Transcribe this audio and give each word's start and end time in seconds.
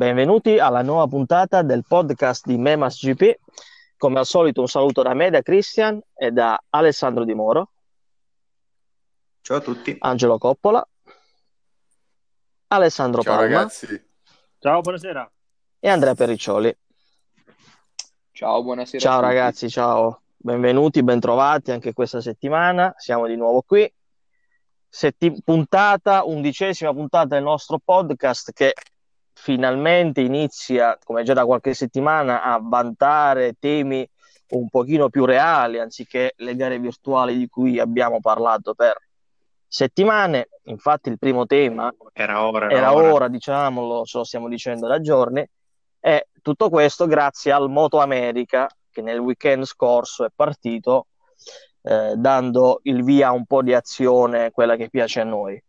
benvenuti 0.00 0.58
alla 0.58 0.80
nuova 0.80 1.06
puntata 1.06 1.60
del 1.60 1.84
podcast 1.86 2.46
di 2.46 2.56
Memas 2.56 3.04
GP. 3.04 3.38
Come 3.98 4.18
al 4.18 4.24
solito 4.24 4.62
un 4.62 4.66
saluto 4.66 5.02
da 5.02 5.12
me, 5.12 5.28
da 5.28 5.42
Christian 5.42 6.00
e 6.14 6.30
da 6.30 6.58
Alessandro 6.70 7.22
Di 7.26 7.34
Moro. 7.34 7.70
Ciao 9.42 9.58
a 9.58 9.60
tutti. 9.60 9.94
Angelo 9.98 10.38
Coppola. 10.38 10.82
Alessandro 12.68 13.20
Ciao 13.20 13.36
Palma. 13.36 13.56
ragazzi. 13.56 14.08
Ciao, 14.58 14.80
buonasera. 14.80 15.30
E 15.78 15.88
Andrea 15.90 16.14
Perriccioli. 16.14 16.74
Ciao, 18.32 18.62
buonasera. 18.62 19.02
Ciao 19.02 19.20
ragazzi, 19.20 19.68
ciao. 19.68 20.22
Benvenuti, 20.34 21.02
bentrovati 21.02 21.72
anche 21.72 21.92
questa 21.92 22.22
settimana. 22.22 22.94
Siamo 22.96 23.26
di 23.26 23.36
nuovo 23.36 23.60
qui. 23.60 23.92
Setti- 24.88 25.42
puntata, 25.44 26.24
undicesima 26.24 26.90
puntata 26.94 27.34
del 27.34 27.42
nostro 27.42 27.78
podcast 27.78 28.52
che 28.52 28.72
finalmente 29.40 30.20
inizia, 30.20 30.98
come 31.02 31.22
già 31.22 31.32
da 31.32 31.46
qualche 31.46 31.72
settimana, 31.72 32.42
a 32.42 32.60
vantare 32.62 33.54
temi 33.58 34.06
un 34.50 34.68
pochino 34.68 35.08
più 35.08 35.24
reali 35.24 35.78
anziché 35.78 36.34
le 36.36 36.54
gare 36.56 36.78
virtuali 36.78 37.38
di 37.38 37.48
cui 37.48 37.80
abbiamo 37.80 38.20
parlato 38.20 38.74
per 38.74 39.00
settimane. 39.66 40.50
Infatti 40.64 41.08
il 41.08 41.18
primo 41.18 41.46
tema 41.46 41.90
Era 42.12 42.46
ora, 42.46 42.68
era 42.68 42.94
ora, 42.94 43.28
diciamolo, 43.28 44.04
ce 44.04 44.18
lo 44.18 44.24
stiamo 44.24 44.46
dicendo 44.46 44.86
da 44.86 45.00
giorni, 45.00 45.48
e 46.00 46.28
tutto 46.42 46.68
questo 46.68 47.06
grazie 47.06 47.50
al 47.50 47.70
Moto 47.70 47.98
America 47.98 48.68
che 48.90 49.00
nel 49.00 49.18
weekend 49.20 49.64
scorso 49.64 50.26
è 50.26 50.28
partito 50.34 51.06
eh, 51.82 52.12
dando 52.14 52.80
il 52.82 53.02
via 53.04 53.28
a 53.28 53.32
un 53.32 53.46
po' 53.46 53.62
di 53.62 53.72
azione, 53.72 54.50
quella 54.50 54.76
che 54.76 54.90
piace 54.90 55.20
a 55.20 55.24
noi. 55.24 55.62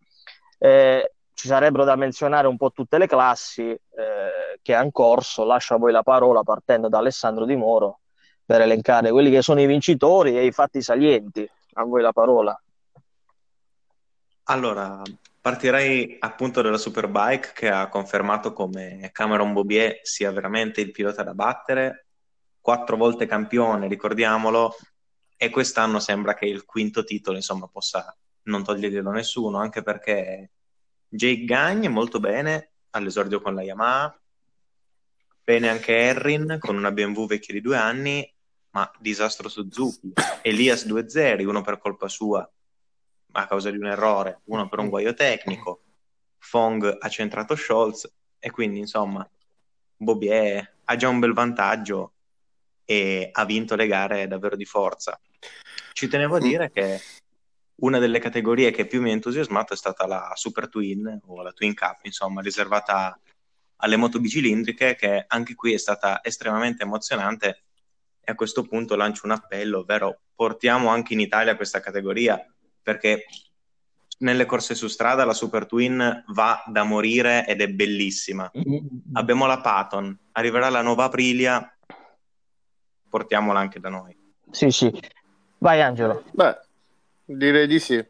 Eh, 0.58 1.14
ci 1.42 1.48
sarebbero 1.48 1.84
da 1.86 1.96
menzionare 1.96 2.46
un 2.46 2.56
po' 2.56 2.70
tutte 2.70 3.00
le 3.00 3.08
classi 3.08 3.64
eh, 3.64 4.60
che 4.62 4.76
hanno 4.76 4.92
corso, 4.92 5.44
lascio 5.44 5.74
a 5.74 5.78
voi 5.80 5.92
la 5.92 6.04
parola 6.04 6.44
partendo 6.44 6.88
da 6.88 7.00
Alessandro 7.00 7.46
Di 7.46 7.56
Moro 7.56 8.02
per 8.46 8.62
elencare 8.62 9.10
quelli 9.10 9.32
che 9.32 9.42
sono 9.42 9.60
i 9.60 9.66
vincitori 9.66 10.38
e 10.38 10.46
i 10.46 10.52
fatti 10.52 10.84
salienti. 10.84 11.50
A 11.74 11.84
voi 11.84 12.04
la 12.04 12.12
parola. 12.12 12.62
Allora, 14.44 15.02
partirei 15.42 16.18
appunto 16.20 16.62
dalla 16.62 16.78
Superbike 16.78 17.54
che 17.56 17.70
ha 17.72 17.90
confermato 17.90 18.54
come 18.54 19.10
Cameron 19.12 19.52
Bobier 19.52 19.98
sia 20.04 20.32
veramente 20.32 20.80
il 20.80 20.92
pilota 20.92 21.24
da 21.24 21.34
battere, 21.34 22.06
quattro 22.60 22.98
volte 22.98 23.26
campione, 23.26 23.88
ricordiamolo, 23.88 24.76
e 25.36 25.50
quest'anno 25.50 26.00
sembra 26.00 26.36
che 26.36 26.46
il 26.46 26.66
quinto 26.66 27.04
titolo, 27.04 27.38
insomma, 27.38 27.68
possa 27.68 28.16
non 28.44 28.64
toglierglielo 28.64 29.10
nessuno, 29.10 29.58
anche 29.58 29.82
perché 29.82 30.52
Jake 31.14 31.44
Gagne 31.44 31.90
molto 31.90 32.22
bene 32.22 32.72
all'esordio 32.92 33.42
con 33.42 33.54
la 33.54 33.64
Yamaha, 33.64 34.18
bene 35.44 35.68
anche 35.68 35.94
Errin 35.94 36.56
con 36.58 36.78
una 36.78 36.90
BMW 36.90 37.26
vecchia 37.26 37.54
di 37.54 37.60
due 37.60 37.76
anni, 37.76 38.34
ma 38.70 38.90
disastro 38.98 39.50
Suzuki, 39.50 40.14
Elias 40.42 40.86
2-0, 40.86 41.46
uno 41.46 41.62
per 41.62 41.80
colpa 41.80 42.08
sua 42.08 42.50
a 43.34 43.46
causa 43.46 43.70
di 43.72 43.78
un 43.78 43.88
errore, 43.88 44.40
uno 44.46 44.70
per 44.70 44.80
un 44.80 44.88
guaio 44.88 45.14
tecnico, 45.14 45.82
Fong 46.38 46.98
ha 47.00 47.10
centrato 47.10 47.58
Scholz 47.58 48.10
e 48.40 48.50
quindi 48.50 48.80
insomma 48.80 49.30
Bobier 49.98 50.78
ha 50.86 50.96
già 50.96 51.10
un 51.10 51.20
bel 51.20 51.34
vantaggio 51.34 52.14
e 52.86 53.30
ha 53.34 53.44
vinto 53.44 53.76
le 53.76 53.88
gare 53.88 54.28
davvero 54.28 54.56
di 54.56 54.66
forza. 54.66 55.20
Ci 55.92 56.08
tenevo 56.08 56.38
a 56.38 56.40
dire 56.40 56.72
che 56.72 57.02
una 57.82 58.00
delle 58.00 58.20
categorie 58.20 58.72
che 58.72 58.86
più 58.86 59.02
mi 59.02 59.10
ha 59.10 59.14
entusiasmato 59.14 59.74
è 59.74 59.78
stata 59.78 60.06
la 60.06 60.32
Super 60.36 60.70
Twin 60.70 61.22
o 61.26 61.42
la 61.42 61.52
Twin 61.52 61.74
Cup, 61.74 62.00
insomma, 62.04 62.42
riservata 62.42 63.20
alle 63.78 63.98
moto 63.98 64.20
bicilindriche, 64.20 64.96
che 64.96 65.26
anche 65.28 65.56
qui 65.56 65.74
è 65.74 65.78
stata 65.78 66.24
estremamente 66.24 66.84
emozionante. 66.84 67.64
E 68.24 68.32
a 68.32 68.36
questo 68.36 68.68
punto 68.68 68.96
lancio 68.96 69.26
un 69.26 69.32
appello, 69.32 69.80
ovvero 69.80 70.22
portiamo 70.36 70.90
anche 70.90 71.14
in 71.14 71.20
Italia 71.20 71.56
questa 71.56 71.80
categoria, 71.80 72.40
perché 72.82 73.26
nelle 74.20 74.46
corse 74.46 74.76
su 74.76 74.88
strada 74.88 75.26
la 75.26 75.34
Super 75.34 75.66
Twin 75.66 76.24
va 76.28 76.64
da 76.68 76.84
morire 76.84 77.48
ed 77.48 77.62
è 77.62 77.68
bellissima. 77.68 78.52
Abbiamo 79.14 79.48
la 79.48 79.60
Patton, 79.60 80.16
arriverà 80.34 80.70
la 80.70 80.84
nuova 80.84 81.06
Aprilia, 81.06 81.76
portiamola 83.10 83.60
anche 83.60 83.80
da 83.80 83.90
noi. 83.90 84.16
Sì, 84.52 84.70
sì. 84.70 84.92
Vai 85.58 85.82
Angelo. 85.82 86.24
Beh, 86.32 86.60
direi 87.38 87.68
di 87.68 87.80
sì. 87.80 88.04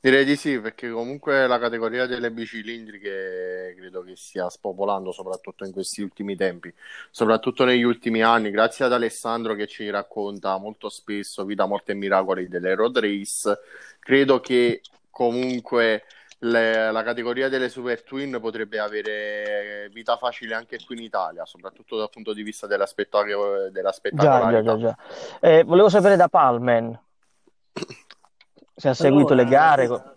Direi 0.00 0.24
di 0.24 0.36
sì, 0.36 0.60
perché 0.60 0.90
comunque 0.90 1.46
la 1.46 1.58
categoria 1.58 2.06
delle 2.06 2.30
bicilindriche 2.30 3.74
credo 3.76 4.02
che 4.02 4.14
stia 4.14 4.48
spopolando 4.48 5.10
soprattutto 5.10 5.64
in 5.64 5.72
questi 5.72 6.02
ultimi 6.02 6.36
tempi, 6.36 6.72
soprattutto 7.10 7.64
negli 7.64 7.82
ultimi 7.82 8.22
anni, 8.22 8.50
grazie 8.50 8.84
ad 8.84 8.92
Alessandro 8.92 9.54
che 9.54 9.66
ci 9.66 9.88
racconta 9.90 10.56
molto 10.58 10.88
spesso 10.90 11.44
vita, 11.44 11.66
morte 11.66 11.92
e 11.92 11.94
miracoli 11.96 12.46
delle 12.46 12.74
road 12.74 12.98
race. 12.98 13.58
Credo 13.98 14.38
che 14.40 14.82
comunque 15.10 16.04
le- 16.40 16.92
la 16.92 17.02
categoria 17.02 17.48
delle 17.48 17.68
super 17.68 18.02
twin 18.02 18.38
potrebbe 18.40 18.78
avere 18.78 19.88
vita 19.92 20.16
facile 20.18 20.54
anche 20.54 20.78
qui 20.84 20.96
in 20.98 21.02
Italia, 21.04 21.44
soprattutto 21.46 21.96
dal 21.96 22.10
punto 22.10 22.32
di 22.32 22.42
vista 22.42 22.66
della, 22.66 22.86
spettaco- 22.86 23.70
della 23.70 23.92
Già, 24.10 24.62
già, 24.62 24.76
già. 24.78 24.96
Eh, 25.40 25.64
volevo 25.64 25.88
sapere 25.88 26.16
da 26.16 26.28
Palmen 26.28 26.98
se 28.76 28.90
ha 28.90 28.94
seguito 28.94 29.32
le 29.32 29.42
Allora, 29.42 29.56
gare. 29.56 29.88
Le 29.88 30.14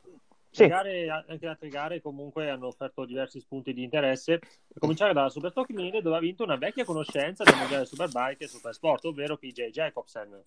Sì, 0.52 0.68
gare, 0.68 1.10
anche 1.10 1.38
le 1.40 1.48
altre 1.48 1.70
gare 1.70 2.02
comunque 2.02 2.50
hanno 2.50 2.68
offerto 2.68 3.06
diversi 3.06 3.40
spunti 3.40 3.74
di 3.74 3.84
interesse. 3.84 4.34
A 4.34 4.80
cominciare 4.80 5.14
dalla 5.14 5.30
Superstock 5.30 5.70
Mini 5.72 6.02
dove 6.02 6.18
ha 6.18 6.20
vinto 6.20 6.44
una 6.44 6.58
vecchia 6.58 6.84
conoscenza 6.84 7.44
del 7.44 7.56
mondiale 7.56 7.86
Superbike 7.86 8.44
e 8.44 8.48
Supersport, 8.48 9.06
ovvero 9.06 9.38
PJ 9.38 9.70
Jacobsen, 9.70 10.44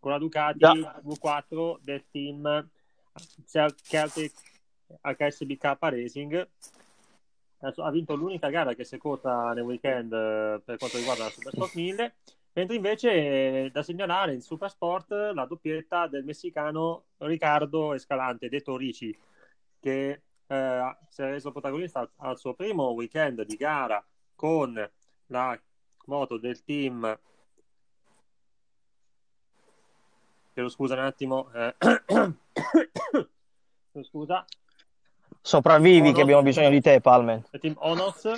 con 0.00 0.10
la 0.10 0.18
Ducati 0.18 0.58
Già. 0.58 0.72
V4 0.72 1.76
del 1.80 2.04
team 2.10 2.68
Celtic 3.46 4.32
HSBK 5.00 5.76
Racing. 5.78 6.48
Ha 7.58 7.90
vinto 7.90 8.14
l'unica 8.14 8.50
gara 8.50 8.74
che 8.74 8.84
si 8.84 8.96
è 8.96 8.98
corta 8.98 9.52
nel 9.54 9.64
weekend 9.64 10.12
eh, 10.12 10.60
per 10.62 10.76
quanto 10.76 10.98
riguarda 10.98 11.24
la 11.24 11.30
Superstock 11.30 11.74
1000, 11.74 12.14
mentre 12.54 12.76
invece 12.76 13.10
eh, 13.12 13.70
da 13.72 13.82
segnalare 13.82 14.32
in 14.32 14.40
Supersport 14.40 15.10
la 15.34 15.44
doppietta 15.44 16.06
del 16.06 16.24
messicano 16.24 17.04
Ricardo 17.18 17.92
Escalante, 17.94 18.48
detto 18.48 18.76
Ricci, 18.76 19.16
che 19.80 20.22
eh, 20.46 20.96
si 21.08 21.22
è 21.22 21.24
reso 21.26 21.52
protagonista 21.52 22.08
al 22.16 22.38
suo 22.38 22.54
primo 22.54 22.90
weekend 22.90 23.42
di 23.44 23.56
gara 23.56 24.04
con 24.34 24.90
la 25.26 25.60
moto 26.06 26.38
del 26.38 26.62
team. 26.64 27.18
Chiedo 30.52 30.68
scusa 30.68 30.94
un 30.94 31.00
attimo. 31.00 31.50
eh. 31.52 31.74
Scusa. 34.02 34.44
sopravvivi 35.40 36.00
che 36.00 36.08
Onos. 36.08 36.20
abbiamo 36.22 36.42
bisogno 36.42 36.70
di 36.70 36.80
te, 36.80 37.00
Palmen. 37.00 37.44
Il 37.52 37.60
team 37.60 37.74
Onos 37.78 38.28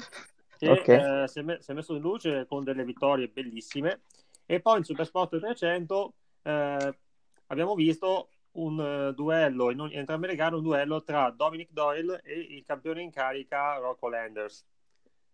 che 0.58 0.70
Ok. 0.70 0.88
eh, 0.88 1.24
si, 1.28 1.38
è 1.40 1.42
me- 1.42 1.60
si 1.60 1.70
è 1.70 1.74
messo 1.74 1.94
in 1.94 2.00
luce 2.00 2.46
con 2.46 2.64
delle 2.64 2.84
vittorie 2.84 3.28
bellissime. 3.28 4.00
E 4.46 4.60
poi 4.60 4.78
in 4.78 4.84
Supersport 4.84 5.38
300 5.38 6.12
eh, 6.42 6.98
abbiamo 7.46 7.74
visto 7.74 8.28
un 8.52 8.80
eh, 8.80 9.12
duello, 9.14 9.70
in, 9.70 9.80
ogni- 9.80 9.92
in 9.92 9.98
entrambe 10.00 10.28
le 10.28 10.34
gare, 10.34 10.54
un 10.54 10.62
duello 10.62 11.02
tra 11.02 11.30
Dominic 11.30 11.70
Doyle 11.72 12.20
e 12.22 12.38
il 12.38 12.64
campione 12.64 13.02
in 13.02 13.10
carica 13.10 13.76
Rocco 13.76 14.08
Landers, 14.08 14.64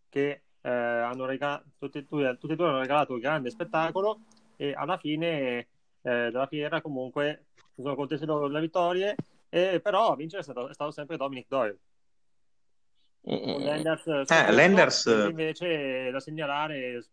che 0.08 0.42
eh, 0.60 0.70
hanno 0.70 1.24
rega- 1.24 1.62
tutti, 1.78 1.98
e 1.98 2.06
due, 2.08 2.36
tutti 2.38 2.52
e 2.54 2.56
due 2.56 2.68
hanno 2.68 2.80
regalato 2.80 3.12
un 3.12 3.20
grande 3.20 3.50
spettacolo 3.50 4.20
e 4.56 4.72
alla 4.72 4.96
fine 4.96 5.58
eh, 5.58 5.66
della 6.02 6.46
fiera 6.46 6.80
comunque 6.80 7.46
si 7.74 7.82
sono 7.82 7.94
contesti 7.94 8.26
loro 8.26 8.46
le 8.48 8.60
vittorie, 8.60 9.14
e 9.48 9.80
però 9.80 10.12
a 10.12 10.16
vincere 10.16 10.40
è 10.40 10.44
stato, 10.44 10.68
è 10.68 10.74
stato 10.74 10.90
sempre 10.90 11.16
Dominic 11.16 11.46
Doyle. 11.48 11.78
Con 13.22 13.34
Mm, 13.34 13.62
Lenders, 13.62 14.06
eh, 14.06 14.24
Eh, 14.28 14.52
Lenders- 14.52 15.06
mentre 15.06 15.30
invece 15.30 16.10
da 16.10 16.20
segnalare 16.20 17.04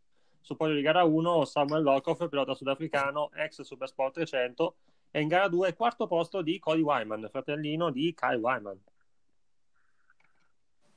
su 0.42 0.56
podio 0.56 0.74
di 0.76 0.82
gara 0.82 1.04
1 1.04 1.46
Samuel 1.46 1.84
Lokoff, 1.84 2.28
pilota 2.28 2.56
sudafricano, 2.56 3.30
ex 3.36 3.62
Supersport 3.62 4.16
300, 4.16 4.76
e 5.12 5.22
in 5.22 5.28
gara 5.28 5.48
2 5.48 5.74
quarto 5.76 6.08
posto 6.08 6.42
di 6.42 6.58
Cody 6.60 6.82
Wyman, 6.82 7.28
fratellino 7.30 7.92
di 7.92 8.14
Kyle 8.18 8.38
Wyman. 8.38 8.80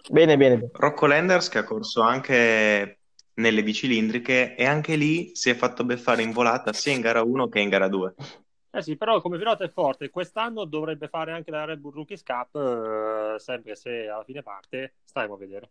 Bene, 0.09 0.37
bene. 0.37 0.57
bene. 0.57 0.71
Rocco 0.73 1.07
Lenders 1.07 1.49
che 1.49 1.59
ha 1.59 1.65
corso 1.65 2.01
anche 2.01 2.99
nelle 3.35 3.63
bicilindriche 3.63 4.57
e 4.57 4.65
anche 4.65 4.97
lì 4.97 5.31
si 5.35 5.51
è 5.51 5.55
fatto 5.55 5.85
beffare 5.85 6.23
in 6.23 6.33
volata 6.33 6.73
sia 6.73 6.93
in 6.93 7.01
gara 7.01 7.23
1 7.23 7.49
che 7.49 7.61
in 7.61 7.69
gara 7.69 7.89
2. 7.89 8.15
Eh 8.75 8.81
sì, 8.81 8.97
però 8.97 9.21
come 9.21 9.37
pilota 9.37 9.65
è 9.65 9.69
forte, 9.69 10.09
quest'anno 10.09 10.65
dovrebbe 10.65 11.07
fare 11.09 11.33
anche 11.33 11.51
la 11.51 11.67
Red 11.67 11.79
Bull 11.79 11.93
Rookies 11.93 12.23
Cup, 12.23 12.57
eh, 12.57 13.39
sempre 13.39 13.77
se 13.77 14.09
alla 14.09 14.25
fine 14.25 14.43
parte, 14.43 14.95
staremo 15.05 15.35
a 15.35 15.37
vedere. 15.37 15.71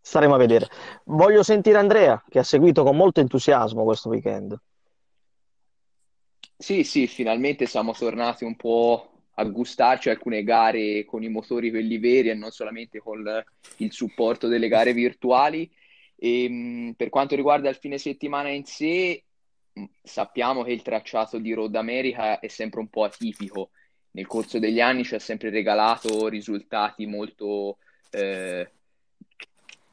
Staremo 0.00 0.34
a 0.34 0.38
vedere. 0.38 0.66
Voglio 1.04 1.44
sentire 1.44 1.78
Andrea, 1.78 2.20
che 2.28 2.40
ha 2.40 2.42
seguito 2.42 2.82
con 2.82 2.96
molto 2.96 3.20
entusiasmo 3.20 3.84
questo 3.84 4.08
weekend. 4.08 4.60
Sì, 6.56 6.82
sì, 6.82 7.06
finalmente 7.06 7.66
siamo 7.66 7.92
tornati 7.92 8.42
un 8.42 8.56
po' 8.56 9.12
a 9.34 9.44
gustarci 9.44 10.10
alcune 10.10 10.42
gare 10.42 11.04
con 11.04 11.22
i 11.22 11.28
motori 11.28 11.70
quelli 11.70 11.98
veri 11.98 12.30
e 12.30 12.34
non 12.34 12.50
solamente 12.50 12.98
con 12.98 13.22
il 13.76 13.92
supporto 13.92 14.48
delle 14.48 14.66
gare 14.66 14.92
virtuali. 14.92 15.70
E, 16.16 16.48
mh, 16.48 16.94
per 16.96 17.08
quanto 17.08 17.36
riguarda 17.36 17.68
il 17.68 17.76
fine 17.76 17.98
settimana 17.98 18.48
in 18.48 18.64
sé, 18.64 19.22
sappiamo 20.02 20.62
che 20.62 20.72
il 20.72 20.82
tracciato 20.82 21.38
di 21.38 21.52
Road 21.52 21.74
America 21.74 22.38
è 22.38 22.48
sempre 22.48 22.80
un 22.80 22.88
po' 22.88 23.04
atipico. 23.04 23.70
Nel 24.12 24.26
corso 24.26 24.58
degli 24.58 24.80
anni 24.80 25.04
ci 25.04 25.14
ha 25.14 25.18
sempre 25.18 25.50
regalato 25.50 26.28
risultati 26.28 27.06
molto 27.06 27.78
eh, 28.10 28.70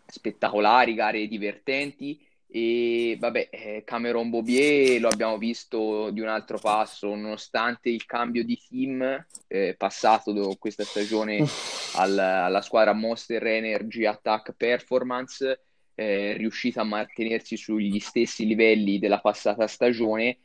spettacolari, 0.05 0.93
gare 0.93 1.27
divertenti 1.27 2.25
e 2.47 3.17
vabbè, 3.19 3.49
eh, 3.51 3.83
Cameron 3.83 4.29
Bobier 4.29 5.01
lo 5.01 5.09
abbiamo 5.09 5.37
visto 5.37 6.09
di 6.11 6.21
un 6.21 6.29
altro 6.29 6.57
passo, 6.57 7.13
nonostante 7.13 7.89
il 7.89 8.05
cambio 8.05 8.45
di 8.45 8.57
team 8.69 9.25
eh, 9.47 9.75
passato 9.77 10.55
questa 10.57 10.85
stagione 10.85 11.45
al, 11.95 12.17
alla 12.17 12.61
squadra 12.61 12.93
Monster 12.93 13.45
Energy 13.45 14.05
Attack 14.05 14.53
Performance, 14.53 15.59
eh, 15.95 16.33
riuscita 16.33 16.81
a 16.81 16.85
mantenersi 16.85 17.57
sugli 17.57 17.99
stessi 17.99 18.45
livelli 18.45 18.99
della 18.99 19.19
passata 19.19 19.67
stagione. 19.67 20.37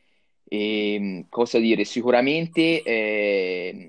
E, 0.44 1.26
cosa 1.29 1.58
dire, 1.58 1.85
sicuramente 1.85 2.82
eh, 2.82 3.88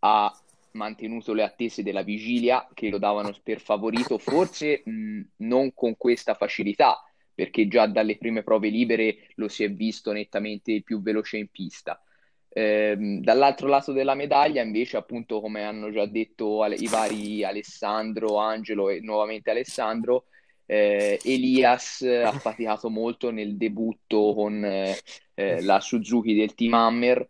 ha 0.00 0.38
mantenuto 0.72 1.32
le 1.32 1.42
attese 1.42 1.82
della 1.82 2.02
vigilia 2.02 2.68
che 2.74 2.90
lo 2.90 2.98
davano 2.98 3.34
per 3.42 3.60
favorito, 3.60 4.18
forse 4.18 4.82
mh, 4.84 5.20
non 5.38 5.72
con 5.74 5.96
questa 5.96 6.34
facilità 6.34 7.02
perché 7.34 7.66
già 7.66 7.86
dalle 7.86 8.16
prime 8.16 8.42
prove 8.42 8.68
libere 8.68 9.28
lo 9.34 9.48
si 9.48 9.64
è 9.64 9.70
visto 9.70 10.12
nettamente 10.12 10.82
più 10.82 11.02
veloce 11.02 11.36
in 11.36 11.48
pista. 11.48 12.00
Eh, 12.48 12.94
dall'altro 13.20 13.66
lato 13.66 13.90
della 13.90 14.14
medaglia, 14.14 14.62
invece, 14.62 14.96
appunto, 14.96 15.40
come 15.40 15.64
hanno 15.64 15.90
già 15.90 16.06
detto 16.06 16.64
i 16.64 16.86
vari 16.86 17.42
Alessandro, 17.42 18.36
Angelo 18.36 18.88
e 18.88 19.00
nuovamente 19.00 19.50
Alessandro, 19.50 20.26
eh, 20.66 21.20
Elias 21.22 22.02
ha 22.02 22.32
faticato 22.32 22.88
molto 22.88 23.30
nel 23.30 23.56
debutto 23.56 24.34
con 24.34 24.64
eh, 24.64 24.96
eh 25.34 25.62
la 25.62 25.80
Suzuki 25.80 26.34
del 26.34 26.54
Team 26.54 26.74
Hammer 26.74 27.28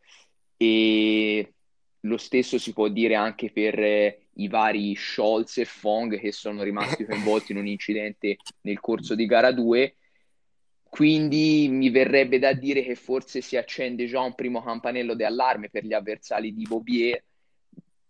e 0.56 1.52
lo 2.00 2.16
stesso 2.16 2.58
si 2.58 2.72
può 2.72 2.88
dire 2.88 3.14
anche 3.14 3.50
per 3.50 3.78
eh, 3.78 4.26
i 4.34 4.48
vari 4.48 4.94
Scholz 4.94 5.58
e 5.58 5.64
Fong 5.64 6.19
che 6.19 6.32
sono 6.32 6.62
rimasti 6.62 7.04
coinvolti 7.06 7.52
in 7.52 7.58
un 7.58 7.66
incidente 7.66 8.36
nel 8.62 8.81
corso 8.81 9.14
di 9.14 9.26
gara 9.26 9.52
2. 9.52 9.96
Quindi 10.82 11.66
mi 11.69 11.90
verrebbe 11.90 12.38
da 12.38 12.52
dire 12.52 12.84
che 12.84 12.94
forse 12.94 13.40
si 13.40 13.56
accende 13.56 14.06
già 14.06 14.20
un 14.20 14.34
primo 14.34 14.62
campanello 14.62 15.14
di 15.14 15.25
allarme 15.25 15.69
per 15.69 15.84
gli 15.84 15.92
avversari 15.92 16.54
di 16.54 16.64
Bobier 16.69 17.20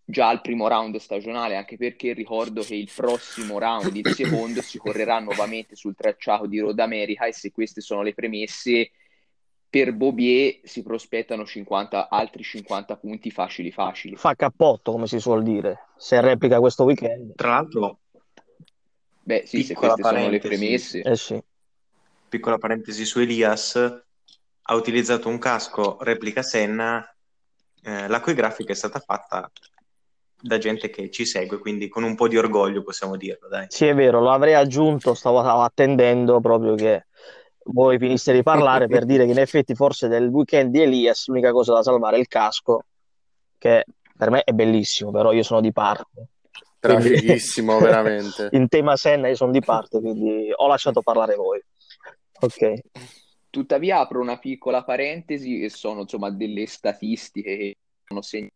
già 0.04 0.28
al 0.28 0.42
primo 0.42 0.68
round 0.68 0.96
stagionale, 0.96 1.56
anche 1.56 1.76
perché 1.76 2.12
ricordo 2.12 2.62
che 2.62 2.74
il 2.74 2.90
prossimo 2.94 3.58
round, 3.58 3.96
il 3.96 4.14
secondo, 4.14 4.60
si 4.60 4.78
correrà 4.78 5.18
nuovamente 5.18 5.74
sul 5.76 5.94
tracciato 5.94 6.46
di 6.46 6.60
Road 6.60 6.78
America 6.78 7.24
e 7.26 7.32
se 7.32 7.50
queste 7.50 7.80
sono 7.80 8.02
le 8.02 8.12
premesse, 8.12 8.90
per 9.68 9.92
Bobier 9.92 10.60
si 10.62 10.82
prospettano 10.82 11.44
50, 11.44 12.08
altri 12.08 12.42
50 12.42 12.96
punti 12.96 13.30
facili 13.30 13.72
facili. 13.72 14.16
Fa 14.16 14.34
cappotto, 14.34 14.92
come 14.92 15.06
si 15.06 15.18
suol 15.18 15.42
dire, 15.42 15.86
se 15.96 16.20
replica 16.20 16.60
questo 16.60 16.84
weekend. 16.84 17.34
Tra 17.34 17.50
l'altro, 17.50 17.98
beh 19.22 19.44
sì, 19.46 19.64
se 19.64 19.74
queste 19.74 20.02
sono 20.02 20.28
le 20.28 20.38
premesse. 20.38 21.00
Eh 21.00 21.16
sì. 21.16 21.42
Piccola 22.28 22.58
parentesi 22.58 23.04
su 23.04 23.20
Elias, 23.20 23.74
ha 24.66 24.74
utilizzato 24.74 25.28
un 25.28 25.38
casco 25.38 25.98
replica 26.02 26.42
Senna, 26.42 27.04
eh, 27.82 28.06
la 28.08 28.20
cui 28.20 28.34
grafica 28.34 28.72
è 28.72 28.76
stata 28.76 29.00
fatta 29.00 29.50
da 30.40 30.58
gente 30.58 30.90
che 30.90 31.10
ci 31.10 31.24
segue, 31.24 31.58
quindi 31.58 31.88
con 31.88 32.02
un 32.02 32.14
po' 32.14 32.28
di 32.28 32.36
orgoglio 32.36 32.82
possiamo 32.82 33.16
dirlo. 33.16 33.48
Dai. 33.48 33.66
Sì, 33.68 33.86
è 33.86 33.94
vero, 33.94 34.20
l'avrei 34.20 34.54
aggiunto, 34.54 35.14
stavo, 35.14 35.40
stavo 35.40 35.62
attendendo 35.62 36.40
proprio 36.40 36.74
che 36.74 37.06
voi 37.66 37.98
finiste 37.98 38.32
di 38.32 38.42
parlare 38.42 38.88
per 38.88 39.04
dire 39.04 39.24
che 39.24 39.32
in 39.32 39.38
effetti 39.38 39.74
forse 39.74 40.08
del 40.08 40.28
weekend 40.28 40.70
di 40.70 40.82
Elias 40.82 41.28
l'unica 41.28 41.50
cosa 41.50 41.72
da 41.72 41.82
salvare 41.82 42.16
è 42.16 42.20
il 42.20 42.28
casco, 42.28 42.84
che 43.58 43.84
per 44.16 44.30
me 44.30 44.42
è 44.42 44.52
bellissimo, 44.52 45.10
però 45.10 45.32
io 45.32 45.42
sono 45.42 45.60
di 45.60 45.72
parte. 45.72 46.28
Trafighissimo, 46.78 47.78
veramente. 47.80 48.50
In 48.52 48.68
tema 48.68 48.96
Senna 48.96 49.28
io 49.28 49.36
sono 49.36 49.50
di 49.50 49.60
parte, 49.60 50.00
quindi 50.00 50.50
ho 50.54 50.66
lasciato 50.66 51.00
parlare 51.00 51.34
voi. 51.34 51.62
Ok. 52.40 52.80
Tuttavia 53.48 54.00
apro 54.00 54.20
una 54.20 54.38
piccola 54.38 54.84
parentesi 54.84 55.62
e 55.62 55.70
sono 55.70 56.00
insomma 56.02 56.30
delle 56.30 56.66
statistiche 56.66 57.56
che 57.56 57.76
sono 58.04 58.20
segnate 58.20 58.52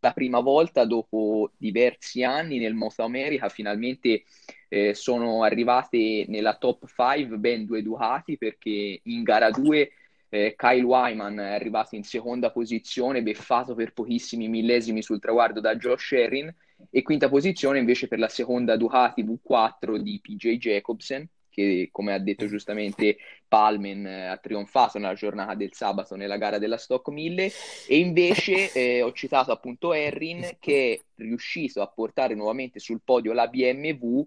la 0.00 0.12
prima 0.12 0.40
volta 0.40 0.84
dopo 0.84 1.50
diversi 1.56 2.22
anni 2.22 2.58
nel 2.58 2.74
Moto 2.74 3.02
America 3.02 3.48
finalmente 3.48 4.24
eh, 4.68 4.94
sono 4.94 5.42
arrivate 5.42 6.24
nella 6.28 6.56
top 6.56 6.86
5 6.86 7.36
ben 7.38 7.64
due 7.64 7.82
Ducati 7.82 8.36
perché 8.36 9.00
in 9.02 9.22
gara 9.22 9.50
2 9.50 9.90
eh, 10.28 10.54
Kyle 10.56 10.82
Wyman 10.82 11.38
è 11.38 11.52
arrivato 11.54 11.94
in 11.94 12.02
seconda 12.02 12.50
posizione 12.50 13.22
beffato 13.22 13.74
per 13.74 13.92
pochissimi 13.92 14.48
millesimi 14.48 15.02
sul 15.02 15.20
traguardo 15.20 15.60
da 15.60 15.76
Josh 15.76 16.12
Erin 16.12 16.52
e 16.90 17.02
quinta 17.02 17.28
posizione 17.28 17.78
invece 17.78 18.08
per 18.08 18.18
la 18.18 18.28
seconda 18.28 18.76
Ducati 18.76 19.24
V4 19.24 19.96
di 19.96 20.18
PJ 20.20 20.56
Jacobsen 20.56 21.26
che 21.56 21.88
come 21.90 22.12
ha 22.12 22.18
detto 22.18 22.46
giustamente 22.46 23.16
Palmen 23.48 24.06
eh, 24.06 24.26
ha 24.26 24.36
trionfato 24.36 24.98
nella 24.98 25.14
giornata 25.14 25.54
del 25.54 25.72
sabato 25.72 26.14
nella 26.14 26.36
gara 26.36 26.58
della 26.58 26.76
Stock 26.76 27.08
1000 27.08 27.50
e 27.88 27.98
invece 27.98 28.70
eh, 28.72 29.00
ho 29.00 29.10
citato 29.12 29.52
appunto 29.52 29.94
Errin 29.94 30.58
che 30.60 30.92
è 30.92 31.22
riuscito 31.22 31.80
a 31.80 31.86
portare 31.86 32.34
nuovamente 32.34 32.78
sul 32.78 33.00
podio 33.02 33.32
la 33.32 33.48
BMW 33.48 34.22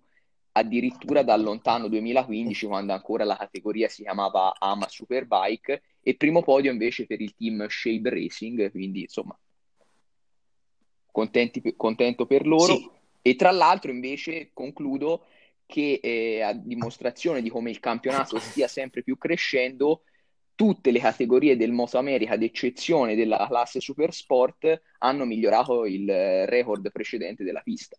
addirittura 0.54 1.22
dal 1.22 1.44
lontano 1.44 1.88
2015 1.88 2.66
quando 2.66 2.94
ancora 2.94 3.24
la 3.24 3.38
categoria 3.38 3.88
si 3.88 4.02
chiamava 4.02 4.56
Ama 4.58 4.88
Superbike. 4.90 5.84
E 6.02 6.16
primo 6.16 6.42
podio 6.42 6.72
invece 6.72 7.06
per 7.06 7.22
il 7.22 7.36
team 7.36 7.68
Shape 7.68 8.10
Racing 8.10 8.72
quindi 8.72 9.02
insomma 9.02 9.38
contenti, 11.12 11.62
contento 11.76 12.26
per 12.26 12.48
loro. 12.48 12.76
Sì. 12.76 12.90
e 13.22 13.36
tra 13.36 13.52
l'altro 13.52 13.92
invece 13.92 14.50
concludo 14.54 15.26
che 15.70 16.00
eh, 16.02 16.42
a 16.42 16.52
dimostrazione 16.54 17.44
di 17.44 17.50
come 17.52 17.70
il 17.70 17.80
campionato 17.80 18.40
stia 18.40 18.68
sempre 18.68 19.04
più 19.04 19.20
crescendo, 19.20 20.02
tutte 20.56 20.90
le 20.90 20.98
categorie 20.98 21.56
del 21.58 21.72
Moto 21.72 22.00
America, 22.00 22.34
ad 22.34 22.42
eccezione 22.42 23.16
della 23.16 23.46
classe 23.48 23.80
Super 23.80 24.12
Sport, 24.12 24.82
hanno 24.98 25.26
migliorato 25.26 25.86
il 25.86 26.08
record 26.48 26.92
precedente 26.92 27.44
della 27.44 27.62
pista. 27.62 27.96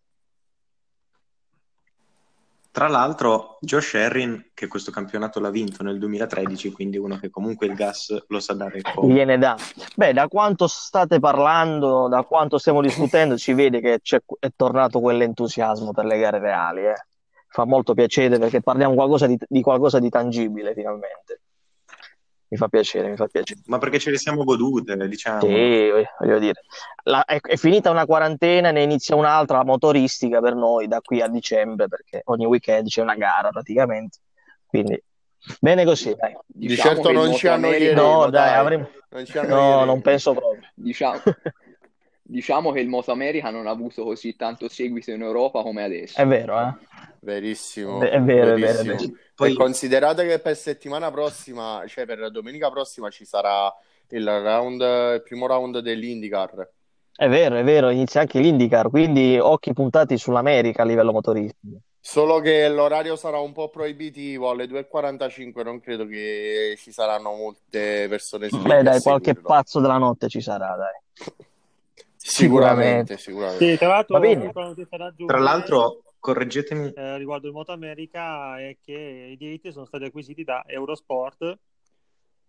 Tra 2.72 2.88
l'altro, 2.88 3.58
Josh 3.61 3.94
Herrin, 3.94 4.50
che 4.52 4.67
questo 4.67 4.90
campionato 4.90 5.39
l'ha 5.39 5.50
vinto 5.50 5.84
nel 5.84 5.98
2013, 6.00 6.72
quindi 6.72 6.98
uno 6.98 7.19
che 7.19 7.31
comunque 7.31 7.67
il 7.67 7.74
gas 7.74 8.24
lo 8.27 8.41
sa 8.41 8.55
dare 8.55 8.81
come. 8.82 9.15
Gliene 9.15 9.39
dà. 9.39 9.56
Beh, 9.94 10.12
da 10.12 10.27
quanto 10.27 10.67
state 10.67 11.20
parlando, 11.20 12.08
da 12.08 12.24
quanto 12.24 12.58
stiamo 12.58 12.81
discutendo, 12.82 13.36
ci 13.39 13.53
vede 13.53 13.81
che 13.81 14.00
è 14.41 14.48
tornato 14.56 14.98
quell'entusiasmo 15.00 15.93
per 15.93 16.05
le 16.05 16.19
gare 16.19 16.41
reali. 16.41 16.86
Eh 16.86 17.05
fa 17.51 17.65
molto 17.65 17.95
piacere 17.95 18.39
perché 18.39 18.63
parliamo 18.63 18.95
qualcosa 18.95 19.27
di, 19.27 19.37
di, 19.49 19.61
qualcosa 19.61 19.99
di 19.99 20.09
tangibile 20.09 20.73
finalmente. 20.73 21.41
Mi 22.49 22.57
fa 22.57 22.69
piacere, 22.69 23.11
mi 23.11 23.17
fa 23.17 23.27
piacere. 23.27 23.61
Ma 23.67 23.79
perché 23.79 23.99
ce 24.01 24.11
le 24.11 24.19
siamo 24.19 24.43
godute, 24.43 24.97
diciamo. 25.09 25.41
Sì, 25.41 25.91
voglio 26.19 26.39
dire. 26.39 26.63
La, 27.05 27.25
è, 27.25 27.41
è, 27.41 27.57
finita 27.57 27.91
una 27.91 28.07
quarantena, 28.07 28.73
ne 28.73 28.83
inizia 28.83 29.15
un'altra 29.15 29.63
motoristica 29.65 30.41
per 30.41 30.55
noi 30.55 30.89
da 30.89 31.01
qui 31.01 31.21
a 31.21 31.29
dicembre, 31.29 31.87
perché 31.87 32.23
ogni 32.25 32.47
weekend 32.47 32.89
c'è 32.89 33.03
una 33.03 33.15
gara 33.15 33.51
praticamente. 33.51 34.19
Quindi, 34.67 35.01
bene 35.61 35.85
così, 35.85 36.15
dai. 36.17 36.37
Di 36.45 36.67
diciamo 36.69 36.95
certo 36.95 37.13
non 37.13 37.35
ci 37.35 37.47
hanno 37.47 37.69
No, 37.69 38.31
dai, 38.31 38.31
dai, 38.31 38.55
avremo... 38.55 38.89
non 39.11 39.25
ci 39.25 39.41
No, 39.47 39.85
non 39.85 40.01
penso 40.01 40.33
proprio. 40.33 40.69
Diciamo... 40.75 41.21
diciamo 42.31 42.70
che 42.70 42.81
il 42.81 42.89
Moto 42.89 43.10
America 43.10 43.51
non 43.51 43.67
ha 43.67 43.70
avuto 43.70 44.05
così 44.05 44.37
tanto 44.37 44.69
seguito 44.69 45.10
in 45.10 45.22
Europa 45.22 45.63
come 45.63 45.82
adesso. 45.82 46.20
È 46.20 46.27
vero, 46.27 46.58
eh? 46.60 46.75
Verissimo. 47.20 48.01
È 48.01 48.20
vero, 48.22 48.55
verissimo. 48.55 48.55
è 48.55 48.84
vero. 48.84 48.94
È 48.94 48.96
vero. 48.96 49.13
Poi 49.34 49.55
considerate 49.55 50.27
che 50.27 50.39
per 50.39 50.56
settimana 50.56 51.10
prossima, 51.10 51.82
cioè 51.87 52.06
per 52.06 52.31
domenica 52.31 52.70
prossima 52.70 53.10
ci 53.10 53.25
sarà 53.25 53.75
il, 54.08 54.25
round, 54.25 54.81
il 54.81 55.22
primo 55.25 55.46
round 55.46 55.81
dell'IndyCar. 55.81 56.70
È 57.17 57.29
vero, 57.29 57.56
è 57.56 57.65
vero, 57.65 57.91
inizia 57.91 58.20
anche 58.20 58.39
l'IndyCar, 58.39 58.89
quindi 58.89 59.39
occhi 59.39 59.72
puntati 59.72 60.17
sull'America 60.17 60.82
a 60.82 60.87
livello 60.87 61.13
motoristico. 61.13 61.81
Solo 62.03 62.41
che 62.41 62.67
l'orario 62.70 63.15
sarà 63.17 63.39
un 63.41 63.53
po' 63.53 63.69
proibitivo 63.69 64.49
alle 64.49 64.65
2.45, 64.65 65.63
non 65.63 65.81
credo 65.81 66.06
che 66.06 66.75
ci 66.79 66.93
saranno 66.93 67.34
molte 67.34 68.06
persone. 68.08 68.49
Beh, 68.49 68.82
dai, 68.82 69.03
qualche 69.03 69.34
pazzo 69.34 69.81
della 69.81 69.99
notte 69.99 70.29
ci 70.29 70.41
sarà, 70.41 70.77
dai. 70.77 71.34
Sicuramente, 72.22 73.17
sicuramente. 73.17 73.72
Sì, 73.72 73.79
tra 73.79 73.89
l'altro, 73.89 75.27
tra 75.27 75.39
l'altro 75.39 76.03
correggetemi. 76.19 76.93
Eh, 76.93 77.17
riguardo 77.17 77.46
il 77.46 77.55
Moto 77.55 77.72
America 77.72 78.58
è 78.60 78.77
che 78.81 79.29
i 79.31 79.36
diritti 79.36 79.72
sono 79.72 79.86
stati 79.86 80.05
acquisiti 80.05 80.44
da 80.44 80.62
Eurosport 80.67 81.58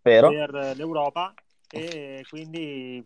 Vero. 0.01 0.29
per 0.29 0.73
l'Europa 0.75 1.33
e 1.69 2.25
quindi 2.29 3.03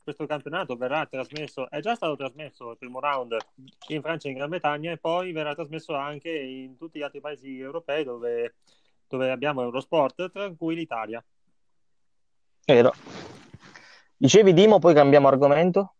questo 0.00 0.26
campionato 0.26 0.76
verrà 0.76 1.04
trasmesso, 1.06 1.68
è 1.68 1.80
già 1.80 1.96
stato 1.96 2.14
trasmesso 2.14 2.70
il 2.70 2.78
primo 2.78 3.00
round 3.00 3.36
in 3.88 4.00
Francia 4.00 4.28
e 4.28 4.30
in 4.30 4.36
Gran 4.36 4.48
Bretagna 4.48 4.92
e 4.92 4.98
poi 4.98 5.32
verrà 5.32 5.52
trasmesso 5.56 5.96
anche 5.96 6.30
in 6.30 6.76
tutti 6.76 7.00
gli 7.00 7.02
altri 7.02 7.20
paesi 7.20 7.58
europei 7.58 8.04
dove, 8.04 8.54
dove 9.08 9.32
abbiamo 9.32 9.62
Eurosport, 9.62 10.30
tra 10.30 10.48
cui 10.56 10.76
l'Italia. 10.76 11.22
Vero. 12.64 12.92
Dicevi 14.16 14.52
Dimo, 14.52 14.78
poi 14.78 14.94
cambiamo 14.94 15.26
argomento? 15.26 15.95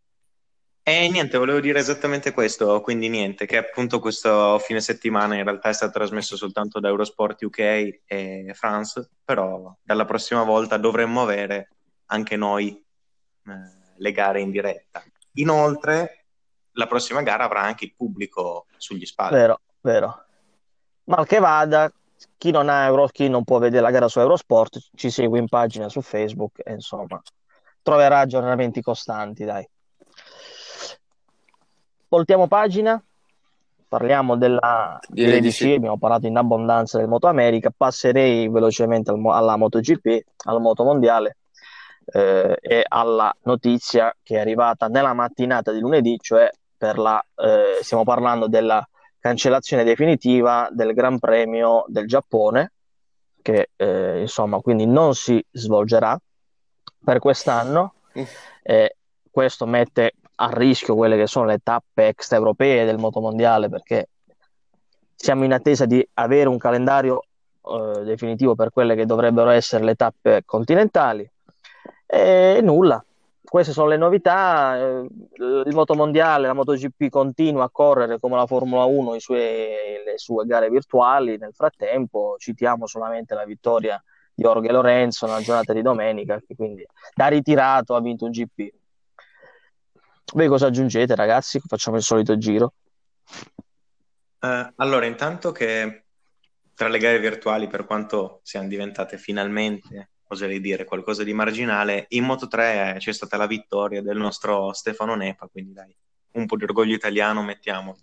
E 0.88 1.08
niente, 1.08 1.36
volevo 1.36 1.58
dire 1.58 1.80
esattamente 1.80 2.30
questo, 2.30 2.80
quindi 2.80 3.08
niente, 3.08 3.44
che 3.44 3.56
appunto 3.56 3.98
questo 3.98 4.56
fine 4.60 4.80
settimana 4.80 5.34
in 5.34 5.42
realtà 5.42 5.68
è 5.68 5.72
stato 5.72 5.98
trasmesso 5.98 6.36
soltanto 6.36 6.78
da 6.78 6.86
Eurosport 6.86 7.42
UK 7.42 7.58
e 8.06 8.52
France, 8.54 9.10
però 9.24 9.76
dalla 9.82 10.04
prossima 10.04 10.44
volta 10.44 10.76
dovremmo 10.76 11.22
avere 11.22 11.70
anche 12.06 12.36
noi 12.36 12.68
eh, 12.68 13.52
le 13.96 14.12
gare 14.12 14.40
in 14.40 14.52
diretta. 14.52 15.02
Inoltre, 15.38 16.26
la 16.74 16.86
prossima 16.86 17.20
gara 17.22 17.42
avrà 17.42 17.62
anche 17.62 17.86
il 17.86 17.94
pubblico 17.96 18.66
sugli 18.76 19.06
spalti. 19.06 19.34
Vero, 19.34 19.60
vero. 19.80 20.24
Mal 21.06 21.26
che 21.26 21.40
vada, 21.40 21.92
chi 22.36 22.52
non 22.52 22.68
ha 22.68 22.84
Euro, 22.84 23.08
chi 23.08 23.28
non 23.28 23.42
può 23.42 23.58
vedere 23.58 23.82
la 23.82 23.90
gara 23.90 24.06
su 24.06 24.20
Eurosport, 24.20 24.78
ci 24.94 25.10
segue 25.10 25.40
in 25.40 25.48
pagina 25.48 25.88
su 25.88 26.00
Facebook 26.00 26.60
e 26.62 26.74
insomma 26.74 27.20
troverà 27.82 28.20
aggiornamenti 28.20 28.80
costanti, 28.80 29.44
dai. 29.44 29.68
Voltiamo 32.08 32.46
pagina, 32.46 33.02
parliamo 33.88 34.36
della 34.36 34.98
Direi 35.08 35.40
di 35.40 35.48
DDC, 35.48 35.56
sì. 35.56 35.72
abbiamo 35.72 35.98
parlato 35.98 36.26
in 36.26 36.36
abbondanza 36.36 36.98
del 36.98 37.08
Moto 37.08 37.26
America, 37.26 37.72
passerei 37.76 38.48
velocemente 38.48 39.10
al 39.10 39.20
alla 39.24 39.56
MotoGP, 39.56 40.24
al 40.44 40.60
Moto 40.60 40.84
Mondiale 40.84 41.38
eh, 42.06 42.56
e 42.60 42.84
alla 42.86 43.34
notizia 43.42 44.14
che 44.22 44.36
è 44.36 44.40
arrivata 44.40 44.86
nella 44.86 45.14
mattinata 45.14 45.72
di 45.72 45.80
lunedì, 45.80 46.16
cioè 46.20 46.48
per 46.76 46.98
la, 46.98 47.20
eh, 47.36 47.78
stiamo 47.82 48.04
parlando 48.04 48.46
della 48.46 48.86
cancellazione 49.18 49.82
definitiva 49.82 50.68
del 50.70 50.94
Gran 50.94 51.18
Premio 51.18 51.84
del 51.88 52.06
Giappone, 52.06 52.72
che 53.42 53.70
eh, 53.74 54.20
insomma 54.20 54.60
quindi 54.60 54.86
non 54.86 55.14
si 55.14 55.44
svolgerà 55.50 56.16
per 57.04 57.18
quest'anno. 57.18 57.94
Mm. 58.16 58.22
E 58.62 58.96
questo 59.30 59.66
mette 59.66 60.12
a 60.36 60.50
rischio 60.52 60.94
quelle 60.94 61.16
che 61.16 61.26
sono 61.26 61.46
le 61.46 61.60
tappe 61.62 62.08
extraeuropee 62.08 62.84
del 62.84 62.98
motomondiale 62.98 63.68
perché 63.68 64.08
siamo 65.14 65.44
in 65.44 65.52
attesa 65.52 65.86
di 65.86 66.06
avere 66.14 66.48
un 66.48 66.58
calendario 66.58 67.22
eh, 67.66 68.04
definitivo 68.04 68.54
per 68.54 68.70
quelle 68.70 68.94
che 68.94 69.06
dovrebbero 69.06 69.50
essere 69.50 69.84
le 69.84 69.94
tappe 69.94 70.42
continentali. 70.44 71.28
E 72.06 72.60
nulla. 72.62 73.02
Queste 73.42 73.72
sono 73.72 73.88
le 73.88 73.96
novità 73.96 74.76
eh, 74.76 75.06
il 75.38 75.72
motomondiale 75.72 76.48
la 76.48 76.52
MotoGP 76.52 77.08
continua 77.08 77.64
a 77.64 77.70
correre 77.70 78.18
come 78.18 78.36
la 78.36 78.46
Formula 78.46 78.84
1 78.84 79.14
i 79.14 79.20
suoi- 79.20 79.40
le 80.04 80.14
sue 80.16 80.44
gare 80.44 80.68
virtuali. 80.68 81.38
Nel 81.38 81.54
frattempo 81.54 82.36
citiamo 82.38 82.86
solamente 82.86 83.34
la 83.34 83.44
vittoria 83.44 84.02
di 84.34 84.42
Jorge 84.42 84.70
Lorenzo 84.70 85.26
nella 85.26 85.40
giornata 85.40 85.72
di 85.72 85.80
domenica 85.80 86.38
quindi 86.54 86.86
da 87.14 87.28
ritirato 87.28 87.94
ha 87.94 88.00
vinto 88.00 88.26
un 88.26 88.32
GP 88.32 88.70
voi 90.34 90.48
cosa 90.48 90.66
aggiungete, 90.66 91.14
ragazzi? 91.14 91.60
Facciamo 91.60 91.96
il 91.96 92.02
solito 92.02 92.36
giro. 92.38 92.74
Eh, 94.40 94.72
allora, 94.76 95.06
intanto 95.06 95.52
che 95.52 96.04
tra 96.74 96.88
le 96.88 96.98
gare 96.98 97.18
virtuali, 97.18 97.68
per 97.68 97.86
quanto 97.86 98.40
siano 98.42 98.68
diventate 98.68 99.18
finalmente, 99.18 100.10
oserei 100.28 100.60
dire, 100.60 100.84
qualcosa 100.84 101.24
di 101.24 101.32
marginale, 101.32 102.06
in 102.10 102.24
Moto3 102.24 102.98
c'è 102.98 103.12
stata 103.12 103.36
la 103.36 103.46
vittoria 103.46 104.02
del 104.02 104.18
nostro 104.18 104.72
Stefano 104.72 105.14
Nepa, 105.14 105.46
quindi 105.46 105.72
dai, 105.72 105.96
un 106.32 106.46
po' 106.46 106.56
di 106.56 106.64
orgoglio 106.64 106.94
italiano 106.94 107.42
mettiamo. 107.42 107.96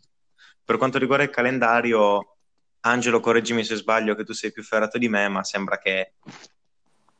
Per 0.64 0.78
quanto 0.78 0.98
riguarda 0.98 1.26
il 1.26 1.30
calendario, 1.30 2.38
Angelo, 2.82 3.20
correggimi 3.20 3.64
se 3.64 3.76
sbaglio, 3.76 4.16
che 4.16 4.24
tu 4.24 4.34
sei 4.34 4.52
più 4.52 4.64
ferrato 4.64 4.98
di 4.98 5.10
me, 5.10 5.28
ma 5.28 5.44
sembra 5.44 5.78
che 5.78 6.14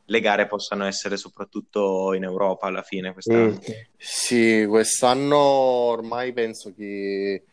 le 0.06 0.20
gare 0.20 0.46
possano 0.46 0.84
essere 0.84 1.16
soprattutto 1.16 2.12
in 2.14 2.24
Europa 2.24 2.66
alla 2.66 2.82
fine 2.82 3.12
quest'anno. 3.12 3.58
Sì, 3.96 4.64
quest'anno 4.68 5.36
ormai 5.36 6.32
penso 6.32 6.74
che 6.74 7.44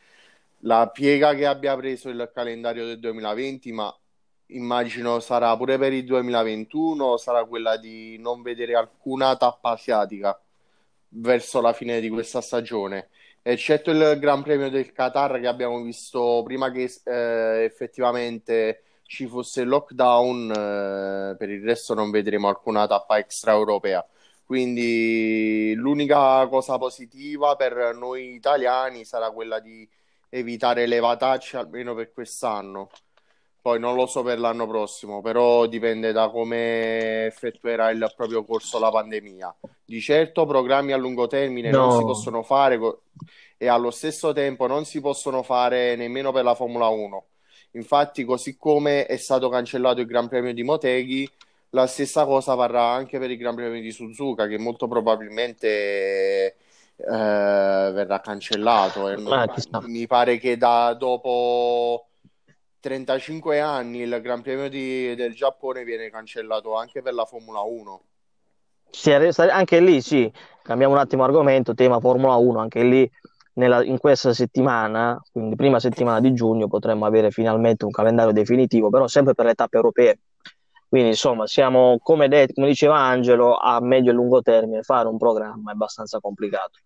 la 0.60 0.90
piega 0.90 1.34
che 1.34 1.46
abbia 1.46 1.76
preso 1.76 2.10
il 2.10 2.30
calendario 2.34 2.86
del 2.86 3.00
2020, 3.00 3.72
ma 3.72 3.96
immagino 4.48 5.20
sarà 5.20 5.56
pure 5.56 5.78
per 5.78 5.94
il 5.94 6.04
2021, 6.04 7.18
sarà 7.18 7.46
quella 7.46 7.78
di 7.78 8.18
non 8.20 8.42
vedere 8.42 8.76
alcuna 8.76 9.36
tappa 9.38 9.72
asiatica 9.72 10.40
verso 11.14 11.62
la 11.62 11.74
fine 11.74 12.00
di 12.00 12.10
questa 12.10 12.42
stagione, 12.42 13.10
eccetto 13.42 13.92
il 13.92 14.18
Gran 14.20 14.44
Premio 14.44 14.70
del 14.70 14.92
Qatar 14.92 15.40
che 15.40 15.48
abbiamo 15.48 15.82
visto 15.82 16.42
prima 16.46 16.70
che 16.72 16.90
eh, 17.06 17.64
effettivamente 17.64 18.84
ci 19.12 19.28
fosse 19.28 19.66
lockdown, 19.66 20.52
eh, 20.52 21.36
per 21.38 21.50
il 21.50 21.62
resto 21.66 21.94
non 21.94 22.12
vedremo 22.12 22.48
alcuna 22.48 22.88
tappa 22.88 23.18
extraeuropea. 23.18 24.08
Quindi 24.46 25.74
l'unica 25.76 26.48
cosa 26.48 26.78
positiva 26.78 27.58
per 27.58 27.94
noi 27.94 28.36
italiani 28.36 29.04
sarà 29.04 29.32
quella 29.32 29.60
di 29.60 29.88
evitare 30.30 30.86
levatacce 30.86 31.58
almeno 31.58 31.94
per 31.94 32.14
quest'anno. 32.14 32.90
Poi 33.62 33.80
non 33.80 33.96
lo 33.96 34.06
so 34.08 34.24
per 34.24 34.40
l'anno 34.40 34.66
prossimo, 34.66 35.20
però 35.22 35.66
dipende 35.66 36.14
da 36.14 36.30
come 36.30 37.26
effettuerà 37.26 37.90
il 37.90 38.14
proprio 38.16 38.46
corso 38.46 38.80
la 38.80 38.90
pandemia. 38.90 39.54
Di 39.84 40.00
certo 40.00 40.46
programmi 40.46 40.94
a 40.94 40.98
lungo 40.98 41.28
termine 41.28 41.70
non 41.70 41.88
No. 41.90 41.98
si 41.98 42.04
possono 42.04 42.44
fare 42.44 42.80
e 43.58 43.68
allo 43.68 43.92
stesso 43.92 44.32
tempo 44.32 44.68
non 44.68 44.86
si 44.86 45.02
possono 45.02 45.44
fare 45.44 45.98
nemmeno 45.98 46.32
per 46.32 46.46
la 46.46 46.56
Formula 46.56 46.88
1. 46.88 47.26
Infatti, 47.72 48.24
così 48.26 48.58
come 48.58 49.06
è 49.06 49.18
stato 49.18 49.50
cancellato 49.50 50.02
il 50.02 50.08
Gran 50.08 50.28
Premio 50.28 50.54
di 50.54 50.64
Motegi, 50.64 51.30
la 51.70 51.88
stessa 51.88 52.26
cosa 52.26 52.54
varrà 52.54 52.84
anche 52.92 53.18
per 53.18 53.32
il 53.32 53.38
Gran 53.38 53.56
Premio 53.56 53.80
di 53.80 53.92
Suzuka, 53.92 54.48
che 54.48 54.58
molto 54.58 54.88
probabilmente 54.88 55.58
eh, 56.48 56.56
verrà 56.98 58.20
cancellato. 58.20 59.10
E 59.10 59.18
Ma 59.18 59.48
chissà. 59.48 59.82
mi 59.84 60.06
pare 60.06 60.38
che 60.38 60.58
da 60.58 60.94
dopo 60.94 62.08
35 62.82 63.60
anni 63.60 64.00
il 64.00 64.20
Gran 64.22 64.42
Premio 64.42 64.68
di- 64.68 65.16
del 65.16 65.34
Giappone 65.34 65.84
viene 65.84 66.10
cancellato 66.10 66.76
anche 66.76 67.02
per 67.02 67.14
la 67.14 67.26
Formula 67.26 67.62
1. 67.62 68.02
Sì, 68.90 69.14
anche 69.14 69.80
lì 69.80 70.02
sì, 70.02 70.30
cambiamo 70.62 70.94
un 70.94 71.00
attimo 71.00 71.24
argomento, 71.24 71.74
tema 71.74 72.02
Formula 72.02 72.36
1, 72.36 72.60
anche 72.60 72.84
lì 72.84 73.10
nella- 73.62 73.84
in 73.84 73.98
questa 74.00 74.34
settimana, 74.34 75.22
quindi 75.32 75.56
prima 75.56 75.80
settimana 75.80 76.20
di 76.20 76.34
giugno, 76.34 76.68
potremmo 76.68 77.06
avere 77.06 77.32
finalmente 77.32 77.86
un 77.86 77.92
calendario 77.92 78.34
definitivo, 78.34 78.90
però 78.90 79.08
sempre 79.08 79.34
per 79.34 79.46
le 79.46 79.54
tappe 79.54 79.78
europee. 79.78 80.20
Quindi 80.88 81.10
insomma, 81.10 81.48
siamo, 81.48 82.00
come, 82.02 82.28
detto, 82.28 82.54
come 82.56 82.68
diceva 82.68 82.98
Angelo, 82.98 83.56
a 83.56 83.80
medio 83.82 84.12
e 84.12 84.14
lungo 84.14 84.42
termine, 84.42 84.82
fare 84.82 85.08
un 85.08 85.18
programma 85.18 85.72
è 85.72 85.74
abbastanza 85.74 86.20
complicato. 86.20 86.80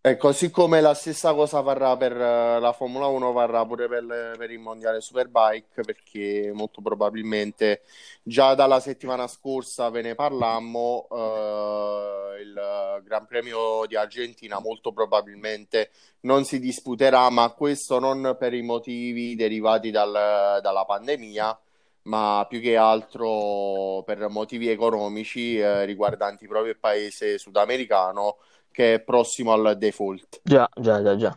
E 0.00 0.16
così 0.16 0.50
come 0.50 0.80
la 0.80 0.94
stessa 0.94 1.34
cosa 1.34 1.60
varrà 1.60 1.96
per 1.96 2.12
eh, 2.12 2.60
la 2.60 2.72
Formula 2.72 3.06
1, 3.08 3.32
varrà 3.32 3.66
pure 3.66 3.88
per, 3.88 4.36
per 4.38 4.50
il 4.50 4.60
Mondiale 4.60 5.00
Superbike, 5.00 5.82
perché 5.82 6.52
molto 6.54 6.80
probabilmente 6.80 7.82
già 8.22 8.54
dalla 8.54 8.78
settimana 8.78 9.26
scorsa 9.26 9.90
ve 9.90 10.02
ne 10.02 10.14
parlammo, 10.14 11.08
eh, 11.10 12.40
il 12.42 13.02
Gran 13.04 13.26
Premio 13.26 13.86
di 13.86 13.96
Argentina 13.96 14.60
molto 14.60 14.92
probabilmente 14.92 15.90
non 16.20 16.44
si 16.44 16.60
disputerà, 16.60 17.28
ma 17.30 17.50
questo 17.50 17.98
non 17.98 18.36
per 18.38 18.54
i 18.54 18.62
motivi 18.62 19.34
derivati 19.34 19.90
dal- 19.90 20.60
dalla 20.62 20.84
pandemia, 20.84 21.58
ma 22.02 22.46
più 22.48 22.60
che 22.60 22.76
altro 22.76 24.02
per 24.04 24.28
motivi 24.28 24.68
economici 24.68 25.58
eh, 25.58 25.84
riguardanti 25.84 26.46
proprio 26.46 26.72
il 26.72 26.78
paese 26.78 27.36
sudamericano 27.36 28.36
che 28.78 28.94
è 28.94 29.00
prossimo 29.00 29.50
al 29.50 29.76
default. 29.76 30.40
Già, 30.44 30.68
già, 30.76 31.02
già, 31.02 31.16
già. 31.16 31.36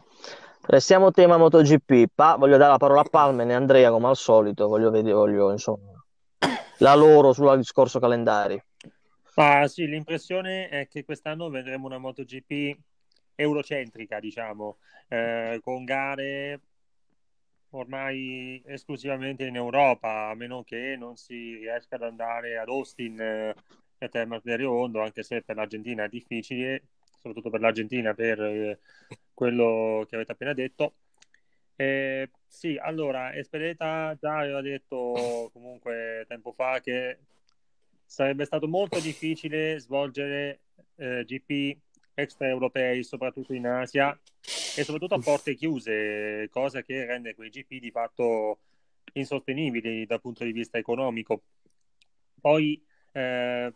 Restiamo 0.68 1.10
tema 1.10 1.38
MotoGP. 1.38 2.12
Pa- 2.14 2.36
voglio 2.36 2.58
dare 2.58 2.70
la 2.70 2.78
parola 2.78 3.02
a 3.02 3.08
Palmen 3.10 3.50
e 3.50 3.56
Andrea, 3.56 3.90
come 3.90 4.10
al 4.10 4.16
solito. 4.16 4.68
Voglio 4.68 4.92
vedere, 4.92 5.16
voglio, 5.16 5.50
insomma, 5.50 5.92
la 6.78 6.94
loro 6.94 7.34
sul 7.34 7.58
discorso 7.58 7.98
calendari. 7.98 8.64
Ah, 9.34 9.68
sì, 9.68 9.88
l'impressione 9.88 10.70
è 10.70 10.88
che 10.88 11.04
quest'anno 11.04 11.50
vedremo 11.50 11.88
una 11.88 11.98
MotoGP 11.98 12.78
eurocentrica, 13.34 14.20
diciamo, 14.20 14.78
eh, 15.08 15.60
con 15.64 15.84
gare 15.84 16.60
ormai 17.72 18.62
esclusivamente 18.68 19.46
in 19.46 19.56
Europa, 19.56 20.30
a 20.30 20.36
meno 20.36 20.62
che 20.62 20.96
non 20.96 21.16
si 21.16 21.56
riesca 21.56 21.96
ad 21.96 22.04
andare 22.04 22.60
ad 22.60 22.68
Austin 22.68 23.20
eh, 23.20 23.56
e 23.98 24.10
Termas 24.10 24.44
del 24.44 24.60
Riondo, 24.60 25.02
anche 25.02 25.24
se 25.24 25.42
per 25.42 25.56
l'Argentina 25.56 26.04
è 26.04 26.08
difficile, 26.08 26.84
soprattutto 27.22 27.52
per 27.52 27.62
l'Argentina, 27.62 28.14
per 28.14 28.42
eh, 28.42 28.80
quello 29.34 30.06
che 30.10 30.16
avete 30.16 30.32
appena 30.32 30.54
detto. 30.54 30.96
Eh, 31.76 32.30
sì, 32.48 32.78
allora, 32.82 33.34
Espedeta 33.36 34.18
già 34.20 34.40
aveva 34.40 34.62
detto 34.62 35.50
comunque 35.54 36.26
tempo 36.28 36.52
fa 36.52 36.80
che 36.82 37.20
sarebbe 38.06 38.46
stato 38.46 38.68
molto 38.68 39.00
difficile 39.00 39.80
svolgere 39.80 40.62
eh, 40.96 41.24
GP 41.26 41.78
extraeuropei, 42.14 43.04
soprattutto 43.04 43.54
in 43.54 43.68
Asia, 43.68 44.20
e 44.76 44.84
soprattutto 44.84 45.16
a 45.16 45.20
porte 45.20 45.56
chiuse, 45.56 46.50
cosa 46.52 46.82
che 46.82 47.06
rende 47.06 47.36
quei 47.36 47.50
GP 47.50 47.80
di 47.80 47.92
fatto 47.92 48.60
insostenibili 49.14 50.06
dal 50.06 50.22
punto 50.22 50.44
di 50.44 50.52
vista 50.52 50.78
economico. 50.78 51.44
Poi 52.40 52.84
eh, 53.12 53.74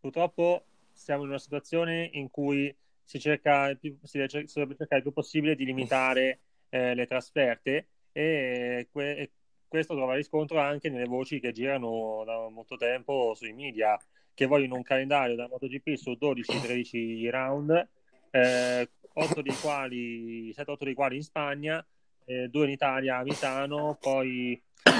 purtroppo 0.00 0.64
siamo 1.02 1.24
in 1.24 1.30
una 1.30 1.38
situazione 1.38 2.08
in 2.12 2.30
cui 2.30 2.74
si 3.02 3.18
cerca 3.18 3.74
più, 3.74 3.98
si 4.02 4.18
deve 4.18 4.28
cercare 4.28 4.96
il 4.96 5.02
più 5.02 5.12
possibile 5.12 5.56
di 5.56 5.64
limitare 5.64 6.40
eh, 6.68 6.94
le 6.94 7.06
trasferte 7.06 7.88
e, 8.12 8.88
que- 8.90 9.16
e, 9.16 9.30
questo 9.66 9.94
trova 9.94 10.14
riscontro 10.14 10.58
anche 10.60 10.90
nelle 10.90 11.06
voci 11.06 11.40
che 11.40 11.52
girano 11.52 12.22
da 12.24 12.48
molto 12.50 12.76
tempo 12.76 13.32
sui 13.34 13.52
media 13.52 13.98
che 14.34 14.46
vogliono 14.46 14.76
un 14.76 14.82
calendario 14.82 15.34
da 15.34 15.48
MotoGP 15.48 15.94
su 15.94 16.16
12-13 16.20 17.30
round, 17.30 17.88
eh, 18.30 18.90
8 19.14 19.42
dei 19.42 19.56
quali, 19.60 20.52
7-8 20.52 20.84
dei 20.84 20.94
quali 20.94 21.16
in 21.16 21.22
Spagna, 21.22 21.84
eh, 22.24 22.48
2 22.48 22.64
in 22.64 22.70
Italia 22.70 23.18
a 23.18 23.22
Misano, 23.22 23.96
poi 24.00 24.52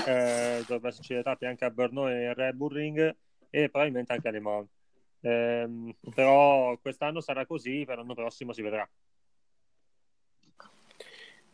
eh, 0.07 0.59
dovrebbero 0.61 0.89
esserci 0.89 1.15
le 1.15 1.23
tappe 1.23 1.47
anche 1.47 1.65
a 1.65 1.71
Brno 1.71 2.09
e 2.09 2.35
Red 2.35 2.57
Bull 2.57 2.73
Ring 2.73 3.17
e 3.51 3.69
probabilmente 3.69 4.13
anche 4.13 4.29
a 4.29 4.31
Le 4.31 4.41
Mans. 4.41 4.82
Eh, 5.25 5.95
però 6.15 6.77
quest'anno 6.83 7.21
sarà 7.21 7.47
così, 7.47 7.85
per 7.87 7.99
l'anno 7.99 8.15
prossimo 8.15 8.53
si 8.53 8.61
vedrà. 8.61 8.89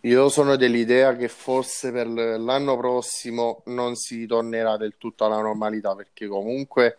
Io 0.02 0.28
sono 0.28 0.56
dell'idea 0.56 1.16
che 1.16 1.28
forse 1.28 1.90
per 1.90 2.06
l'anno 2.06 2.76
prossimo 2.76 3.62
non 3.66 3.96
si 3.96 4.26
tornerà 4.26 4.76
del 4.76 4.96
tutto 4.96 5.24
alla 5.24 5.40
normalità 5.40 5.94
perché 5.96 6.28
comunque, 6.28 6.98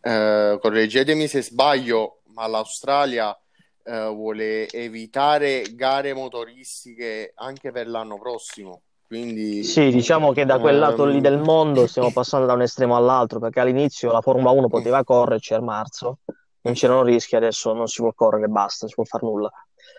eh, 0.00 0.58
correggetemi 0.60 1.28
se 1.28 1.42
sbaglio, 1.42 2.22
ma 2.28 2.46
l'Australia 2.46 3.38
eh, 3.84 4.06
vuole 4.08 4.66
evitare 4.70 5.74
gare 5.74 6.14
motoristiche 6.14 7.32
anche 7.36 7.70
per 7.70 7.86
l'anno 7.86 8.18
prossimo. 8.18 8.82
Quindi, 9.12 9.62
sì, 9.62 9.90
diciamo 9.90 10.32
che 10.32 10.46
da 10.46 10.58
quel 10.58 10.78
lato 10.78 11.04
lì 11.04 11.16
ehm, 11.16 11.20
del 11.20 11.38
mondo 11.38 11.86
stiamo 11.86 12.10
passando 12.12 12.46
da 12.46 12.54
un 12.54 12.62
estremo 12.62 12.96
all'altro, 12.96 13.40
perché 13.40 13.60
all'inizio 13.60 14.10
la 14.10 14.22
Formula 14.22 14.52
1 14.52 14.68
poteva 14.68 15.04
correrci 15.04 15.52
a 15.52 15.60
marzo, 15.60 16.20
non 16.62 16.72
c'erano 16.72 17.02
rischi, 17.02 17.36
adesso 17.36 17.74
non 17.74 17.88
si 17.88 18.00
può 18.00 18.14
correre, 18.14 18.48
basta, 18.48 18.86
non 18.86 18.88
si 18.88 18.94
può 18.94 19.04
fare 19.04 19.26
nulla. 19.26 19.50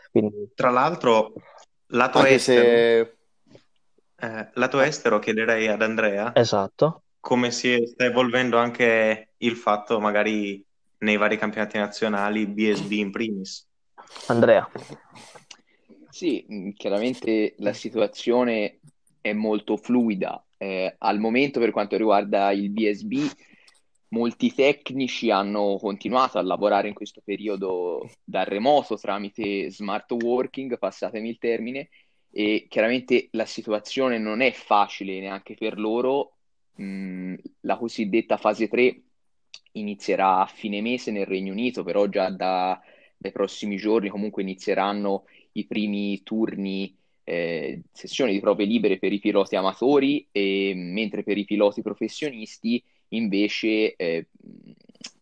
Quindi... 0.10 0.50
Tra 0.56 0.72
l'altro, 0.72 1.34
lato 1.90 2.26
estero, 2.26 2.64
se... 2.64 3.00
eh, 4.16 4.50
lato 4.52 4.80
estero 4.80 5.20
chiederei 5.20 5.68
ad 5.68 5.84
Andrea 5.84 6.34
esatto. 6.34 7.04
come 7.20 7.52
si 7.52 7.86
sta 7.86 8.06
evolvendo 8.06 8.58
anche 8.58 9.34
il 9.38 9.56
fatto 9.56 10.00
magari 10.00 10.66
nei 10.98 11.18
vari 11.18 11.38
campionati 11.38 11.78
nazionali, 11.78 12.48
BSB 12.48 12.92
in 12.94 13.12
primis. 13.12 13.68
Andrea. 14.26 14.68
Sì, 16.10 16.74
chiaramente 16.76 17.54
la 17.58 17.74
situazione 17.74 18.80
è 19.24 19.32
molto 19.32 19.78
fluida. 19.78 20.46
Eh, 20.58 20.96
al 20.98 21.18
momento, 21.18 21.62
per 21.62 21.72
quanto 21.72 21.96
riguarda 21.96 22.52
il 22.52 22.70
BSB, 22.70 23.14
molti 24.10 24.54
tecnici 24.54 25.32
hanno 25.32 25.78
continuato 25.80 26.38
a 26.38 26.44
lavorare 26.44 26.90
in 26.90 26.94
questo 26.94 27.22
periodo 27.24 28.10
da 28.22 28.44
remoto 28.44 28.98
tramite 28.98 29.72
smart 29.72 30.12
working, 30.12 30.78
passatemi 30.78 31.30
il 31.30 31.38
termine, 31.38 31.88
e 32.30 32.66
chiaramente 32.68 33.30
la 33.32 33.46
situazione 33.46 34.18
non 34.18 34.42
è 34.42 34.52
facile 34.52 35.22
neanche 35.22 35.56
per 35.56 35.80
loro. 35.80 36.34
Mm, 36.82 37.36
la 37.62 37.78
cosiddetta 37.78 38.36
fase 38.36 38.68
3 38.68 39.02
inizierà 39.74 40.42
a 40.42 40.48
fine 40.48 40.82
mese 40.82 41.12
nel 41.12 41.26
Regno 41.26 41.54
Unito, 41.54 41.84
però 41.84 42.08
già 42.08 42.30
da, 42.30 42.78
dai 43.16 43.32
prossimi 43.32 43.78
giorni 43.78 44.10
comunque 44.10 44.42
inizieranno 44.42 45.24
i 45.54 45.66
primi 45.66 46.22
turni 46.24 46.94
eh, 47.24 47.82
sessioni 47.92 48.32
di 48.32 48.40
prove 48.40 48.66
libere 48.66 49.00
per 49.00 49.14
i 49.14 49.20
piloti 49.20 49.56
amatori, 49.56 50.28
e, 50.32 50.74
mentre 50.76 51.24
per 51.24 51.38
i 51.38 51.46
piloti 51.46 51.82
professionisti 51.82 52.84
invece 53.10 53.96
eh, 53.96 54.28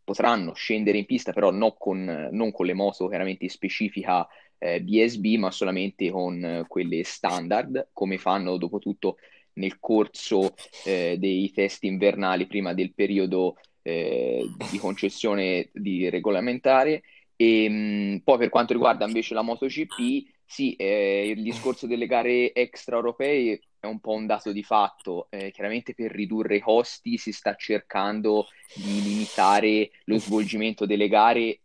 potranno 0.04 0.54
scendere 0.54 0.98
in 0.98 1.06
pista, 1.06 1.34
però 1.34 1.52
non 1.52 1.74
con, 1.78 2.30
non 2.32 2.52
con 2.52 2.66
le 2.66 2.74
moto 2.74 3.08
chiaramente 3.08 3.48
specifica 3.50 4.28
eh, 4.58 4.82
BSB, 4.82 5.38
ma 5.38 5.52
solamente 5.52 6.10
con 6.10 6.66
quelle 6.68 7.04
standard, 7.04 7.90
come 7.94 8.18
fanno 8.18 8.58
dopo 8.58 8.80
tutto 8.80 9.18
nel 9.54 9.80
corso 9.80 10.54
eh, 10.86 11.16
dei 11.18 11.52
test 11.52 11.84
invernali 11.84 12.48
prima 12.48 12.74
del 12.74 12.94
periodo 12.94 13.58
eh, 13.82 14.46
di 14.70 14.78
concessione 14.78 15.70
di 15.74 16.10
regolamentare. 16.10 17.04
E 17.36 17.70
mh, 17.70 18.22
poi 18.24 18.38
per 18.38 18.50
quanto 18.50 18.74
riguarda 18.74 19.06
invece 19.06 19.34
la 19.34 19.42
MotoGP, 19.42 20.26
sì, 20.52 20.76
eh, 20.76 21.30
il 21.30 21.44
discorso 21.44 21.88
delle 21.88 22.08
gare 22.08 22.52
extraeuropee 22.52 23.62
è 23.80 23.86
un 23.86 24.02
po' 24.02 24.12
un 24.12 24.26
dato 24.26 24.52
di 24.52 24.64
fatto. 24.64 25.28
Eh, 25.30 25.50
chiaramente 25.52 25.94
per 25.94 26.12
ridurre 26.12 26.58
i 26.58 26.60
costi 26.60 27.18
si 27.18 27.32
sta 27.32 27.56
cercando 27.56 28.48
di 28.76 29.02
limitare 29.02 29.92
lo 30.04 30.18
svolgimento 30.20 30.86
delle 30.86 31.08
gare 31.08 31.62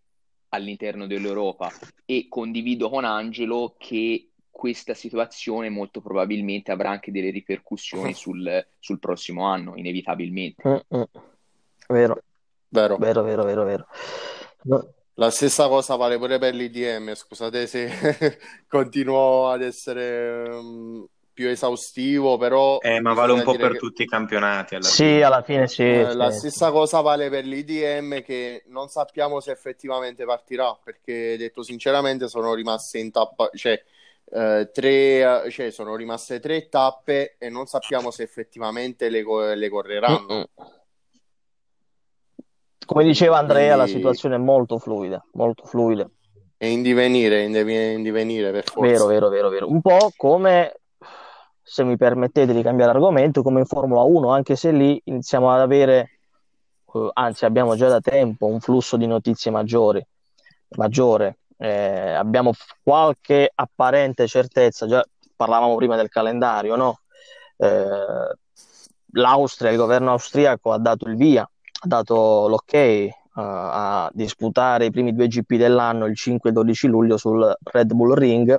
all'interno 0.51 1.09
dell'Europa 1.09 1.69
e 2.05 2.29
condivido 2.29 2.89
con 2.89 3.05
Angelo 3.05 3.75
che 3.77 4.29
questa 4.49 4.95
situazione 4.95 5.69
molto 5.69 6.01
probabilmente 6.01 6.71
avrà 6.71 6.91
anche 6.91 7.11
delle 7.11 7.31
ripercussioni 7.31 8.15
sul, 8.15 8.65
sul 8.79 9.01
prossimo 9.01 9.47
anno, 9.47 9.75
inevitabilmente. 9.75 10.63
Mm-mm. 10.65 11.07
Vero. 11.89 12.23
Vero, 12.69 12.99
vero, 12.99 13.25
vero, 13.25 13.43
vero. 13.43 13.65
vero. 13.65 13.87
No. 14.63 14.95
La 15.19 15.31
stessa 15.31 15.67
cosa 15.69 15.97
vale 15.97 16.19
pure 16.19 16.39
per 16.39 16.55
l'IDM, 16.55 17.15
scusate 17.15 17.67
se 17.67 18.39
continuo 18.69 19.49
ad 19.49 19.63
essere 19.63 20.47
um, 20.47 21.07
più 21.33 21.49
esaustivo, 21.49 22.37
però... 22.37 22.79
Eh, 22.81 23.01
ma 23.01 23.15
vale 23.15 23.33
un 23.33 23.43
po' 23.43 23.55
per 23.57 23.73
che... 23.73 23.79
tutti 23.79 24.03
i 24.03 24.07
campionati. 24.07 24.75
Alla 24.75 24.85
sì, 24.85 25.05
fine. 25.05 25.23
alla 25.23 25.43
fine 25.43 25.69
sì, 25.69 25.83
eh, 25.83 26.07
sì. 26.11 26.17
La 26.17 26.31
stessa 26.31 26.71
cosa 26.71 27.01
vale 27.01 27.31
per 27.31 27.47
l'IDM 27.47 28.23
che 28.23 28.65
non 28.67 28.89
sappiamo 28.89 29.41
se 29.41 29.53
effettivamente 29.53 30.27
partirà, 30.27 30.79
perché 30.83 31.39
detto 31.39 31.63
sinceramente 31.63 32.29
sono 32.29 32.53
rimaste 32.53 32.99
in 32.99 33.11
tappa... 33.11 33.49
Cioè, 33.55 33.83
eh, 34.29 34.71
tre, 34.71 35.51
cioè, 35.51 35.71
sono 35.71 35.97
rimaste 35.97 36.41
tre 36.41 36.69
tappe 36.69 37.37
e 37.39 37.49
non 37.49 37.65
sappiamo 37.65 38.11
se 38.11 38.23
effettivamente 38.23 39.09
le, 39.09 39.23
le 39.55 39.69
correranno. 39.71 40.35
Mm-mm. 40.35 40.45
Come 42.87 43.03
diceva 43.03 43.39
Andrea, 43.39 43.75
Quindi... 43.75 43.93
la 43.93 43.99
situazione 43.99 44.37
è 44.37 44.39
molto 44.39 44.79
fluida, 44.79 45.23
molto 45.33 45.65
fluida. 45.65 46.09
È 46.57 46.67
in 46.67 46.83
divenire, 46.83 47.43
in 47.43 48.03
divenire 48.03 48.53
per 48.53 48.65
forza. 48.65 48.89
Vero, 48.89 49.07
vero, 49.07 49.29
vero, 49.29 49.49
vero. 49.51 49.69
Un 49.69 49.81
po' 49.81 50.11
come, 50.17 50.81
se 51.61 51.83
mi 51.83 51.97
permettete 51.97 52.55
di 52.55 52.63
cambiare 52.63 52.93
argomento, 52.93 53.43
come 53.43 53.61
in 53.61 53.67
Formula 53.67 54.03
1, 54.03 54.31
anche 54.31 54.55
se 54.55 54.71
lì 54.71 54.99
iniziamo 55.05 55.51
ad 55.51 55.61
avere, 55.61 56.11
eh, 56.95 57.11
anzi 57.13 57.45
abbiamo 57.45 57.75
già 57.75 57.89
da 57.89 58.01
tempo, 58.01 58.47
un 58.47 58.61
flusso 58.61 58.97
di 58.97 59.07
notizie 59.07 59.51
maggiori, 59.51 60.03
maggiore. 60.77 61.39
Eh, 61.59 62.13
abbiamo 62.13 62.53
qualche 62.83 63.51
apparente 63.53 64.29
certezza, 64.29 64.87
già 64.87 65.05
parlavamo 65.35 65.75
prima 65.75 65.97
del 65.97 66.09
calendario, 66.09 66.77
no? 66.77 67.01
Eh, 67.57 68.37
L'Austria, 69.13 69.71
il 69.71 69.77
governo 69.77 70.13
austriaco 70.13 70.73
ha 70.73 70.79
dato 70.79 71.09
il 71.09 71.17
via 71.17 71.49
dato 71.83 72.49
l'ok 72.49 72.73
uh, 72.73 73.41
a 73.41 74.11
disputare 74.13 74.87
i 74.87 74.91
primi 74.91 75.15
due 75.15 75.29
GP 75.29 75.57
dell'anno 75.57 76.07
il 76.07 76.17
5 76.17 76.51
e 76.51 76.53
12 76.53 76.87
luglio 76.87 77.17
sul 77.17 77.55
Red 77.63 77.93
Bull 77.93 78.15
Ring. 78.15 78.57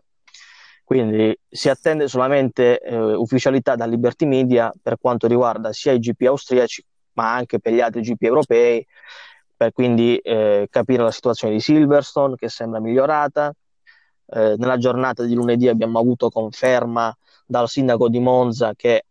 Quindi 0.83 1.37
si 1.49 1.67
attende 1.67 2.07
solamente 2.07 2.79
eh, 2.79 2.95
ufficialità 2.95 3.75
da 3.75 3.85
Liberty 3.85 4.25
Media 4.25 4.71
per 4.81 4.97
quanto 4.97 5.27
riguarda 5.27 5.73
sia 5.73 5.91
i 5.91 5.99
GP 5.99 6.21
austriaci 6.27 6.81
ma 7.17 7.33
anche 7.33 7.59
per 7.59 7.73
gli 7.73 7.81
altri 7.81 8.01
GP 8.01 8.23
europei, 8.23 8.85
per 9.55 9.71
quindi 9.73 10.17
eh, 10.17 10.67
capire 10.69 11.03
la 11.03 11.11
situazione 11.11 11.55
di 11.55 11.59
Silverstone 11.59 12.35
che 12.35 12.47
sembra 12.47 12.79
migliorata. 12.79 13.51
Eh, 14.29 14.55
nella 14.57 14.77
giornata 14.77 15.23
di 15.23 15.33
lunedì 15.33 15.67
abbiamo 15.67 15.99
avuto 15.99 16.29
conferma 16.29 17.15
dal 17.45 17.67
sindaco 17.67 18.07
di 18.09 18.19
Monza 18.19 18.73
che 18.75 19.05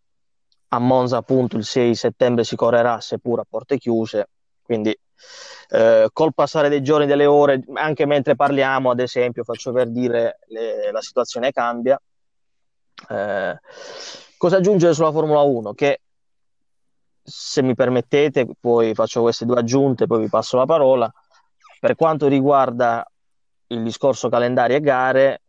a 0.68 0.78
Monza 0.78 1.18
appunto 1.18 1.56
il 1.56 1.64
6 1.64 1.94
settembre 1.94 2.44
si 2.44 2.56
correrà 2.56 3.00
seppur 3.00 3.40
a 3.40 3.46
porte 3.48 3.78
chiuse, 3.78 4.28
quindi 4.62 4.96
eh, 5.68 6.08
col 6.12 6.34
passare 6.34 6.68
dei 6.68 6.82
giorni, 6.82 7.06
delle 7.06 7.26
ore, 7.26 7.62
anche 7.74 8.06
mentre 8.06 8.36
parliamo, 8.36 8.90
ad 8.90 9.00
esempio, 9.00 9.44
faccio 9.44 9.72
per 9.72 9.90
dire, 9.90 10.38
le, 10.48 10.90
la 10.92 11.00
situazione 11.00 11.50
cambia. 11.52 12.00
Eh, 13.08 13.58
cosa 14.36 14.56
aggiungere 14.56 14.94
sulla 14.94 15.12
Formula 15.12 15.40
1? 15.40 15.72
Che 15.74 16.00
se 17.22 17.62
mi 17.62 17.74
permettete, 17.74 18.46
poi 18.60 18.94
faccio 18.94 19.22
queste 19.22 19.44
due 19.44 19.58
aggiunte, 19.58 20.06
poi 20.06 20.20
vi 20.20 20.28
passo 20.28 20.56
la 20.56 20.66
parola. 20.66 21.12
Per 21.80 21.94
quanto 21.96 22.28
riguarda 22.28 23.04
il 23.68 23.82
discorso 23.82 24.28
calendario 24.28 24.76
e 24.76 24.80
gare, 24.80 25.42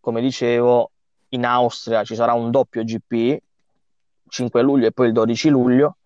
come 0.00 0.20
dicevo, 0.20 0.90
in 1.28 1.44
Austria 1.44 2.02
ci 2.02 2.16
sarà 2.16 2.32
un 2.32 2.50
doppio 2.50 2.82
GP 2.82 3.38
5 4.30 4.62
luglio 4.62 4.86
e 4.86 4.92
poi 4.92 5.08
il 5.08 5.12
12 5.12 5.48
luglio, 5.50 5.96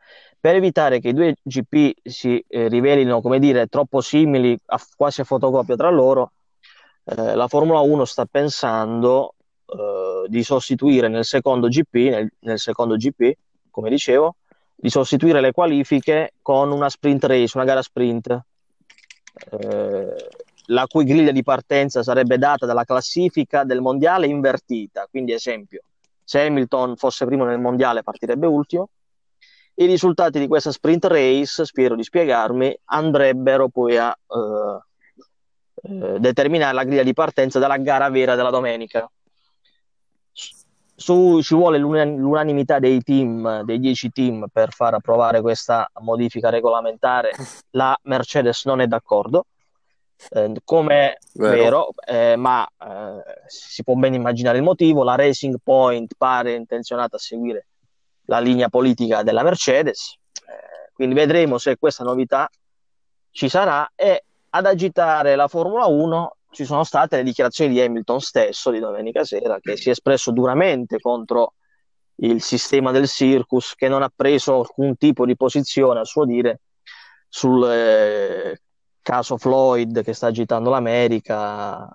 per 0.41 0.57
evitare 0.57 1.01
che 1.01 1.09
i 1.09 1.15
due 1.15 1.37
GP 1.43 1.97
si 2.03 2.45
eh, 2.49 2.69
rivelino, 2.69 3.21
come 3.21 3.39
dire, 3.39 3.67
troppo 3.69 4.01
simili, 4.01 4.59
a, 4.67 4.81
quasi 4.97 5.21
a 5.21 5.25
fotocopia 5.25 5.77
tra 5.77 5.91
loro, 5.91 6.33
eh, 7.05 7.35
la 7.35 7.49
Formula 7.49 7.81
1 7.81 8.05
sta 8.05 8.27
pensando 8.27 9.35
eh, 9.67 10.27
di 10.29 10.43
sostituire 10.43 11.09
nel 11.09 11.25
secondo 11.25 11.69
GP, 11.69 11.95
nel, 11.95 12.33
nel 12.41 12.59
secondo 12.59 12.97
GP, 12.97 13.33
come 13.71 13.89
dicevo, 13.89 14.37
di 14.75 14.91
sostituire 14.91 15.41
le 15.41 15.53
qualifiche 15.53 16.35
con 16.43 16.71
una 16.71 16.91
sprint 16.91 17.25
race, 17.25 17.57
una 17.57 17.67
gara 17.67 17.81
sprint, 17.81 18.39
eh, 19.51 20.15
la 20.67 20.87
cui 20.87 21.05
griglia 21.05 21.33
di 21.33 21.43
partenza 21.43 22.03
sarebbe 22.03 22.39
data 22.39 22.67
dalla 22.67 22.85
classifica 22.85 23.65
del 23.65 23.81
mondiale 23.81 24.27
invertita. 24.27 25.07
Quindi, 25.11 25.33
esempio, 25.33 25.83
se 26.25 26.41
Hamilton 26.41 26.97
fosse 26.97 27.27
primo 27.27 27.45
nel 27.45 27.61
mondiale 27.61 28.03
partirebbe 28.03 28.47
ultimo, 28.47 28.89
i 29.77 29.87
risultati 29.87 30.39
di 30.39 30.47
questa 30.47 30.71
sprint 30.71 31.05
race, 31.07 31.65
spero 31.65 31.97
di 31.97 32.05
spiegarmi, 32.05 32.77
andrebbero 32.85 33.69
poi 33.69 33.97
a 33.97 34.11
eh, 34.11 34.79
eh, 35.83 36.19
determinare 36.21 36.73
la 36.75 36.85
griglia 36.85 37.03
di 37.03 37.13
partenza 37.13 37.59
della 37.59 37.77
gara 37.79 38.09
vera 38.09 38.37
della 38.37 38.51
domenica. 38.51 39.11
Su, 40.97 41.41
ci 41.43 41.55
vuole 41.57 41.79
l'unanimità 41.79 42.79
dei 42.79 43.03
team, 43.03 43.63
dei 43.63 43.81
10 43.81 44.11
team, 44.11 44.47
per 44.53 44.73
far 44.73 44.95
approvare 44.95 45.41
questa 45.41 45.91
modifica 46.01 46.51
regolamentare. 46.51 47.33
La 47.71 47.99
Mercedes 48.05 48.65
non 48.67 48.81
è 48.81 48.87
d'accordo, 48.87 49.47
eh, 50.31 50.53
come 50.65 51.19
vero, 51.35 51.55
vero 51.55 51.89
eh, 52.07 52.37
ma 52.37 52.67
eh, 52.67 53.23
si 53.47 53.83
può 53.83 53.95
ben 53.95 54.15
immaginare 54.15 54.59
il 54.59 54.65
motivo. 54.65 55.05
La 55.05 55.15
Racing 55.15 55.57
Point 55.63 56.15
pare 56.17 56.55
intenzionata 56.55 57.17
a 57.17 57.21
seguire 57.21 57.67
la 58.27 58.39
linea 58.39 58.69
politica 58.69 59.23
della 59.23 59.43
Mercedes. 59.43 60.17
Eh, 60.35 60.93
quindi 60.93 61.15
vedremo 61.15 61.59
se 61.59 61.77
questa 61.77 62.05
novità 62.05 62.49
ci 63.31 63.49
sarà 63.49 63.91
e 63.95 64.25
ad 64.51 64.67
agitare 64.67 65.35
la 65.35 65.49
Formula 65.49 65.87
1 65.87 66.37
ci 66.51 66.65
sono 66.65 66.85
state 66.85 67.17
le 67.17 67.25
dichiarazioni 67.25 67.73
di 67.73 67.81
Hamilton 67.81 68.21
stesso 68.21 68.71
di 68.71 68.79
domenica 68.79 69.25
sera 69.25 69.59
che 69.59 69.77
si 69.77 69.89
è 69.89 69.91
espresso 69.91 70.31
duramente 70.31 71.01
contro 71.01 71.55
il 72.17 72.41
sistema 72.41 72.93
del 72.93 73.09
circus 73.09 73.75
che 73.75 73.89
non 73.89 74.03
ha 74.03 74.13
preso 74.15 74.61
alcun 74.61 74.97
tipo 74.97 75.27
di 75.27 75.35
posizione 75.35 75.99
a 75.99 76.05
suo 76.05 76.25
dire 76.25 76.61
sul 77.29 77.69
eh, 77.69 78.61
caso 79.05 79.37
Floyd 79.37 80.03
che 80.03 80.15
sta 80.15 80.29
agitando 80.29 80.71
l'America, 80.71 81.89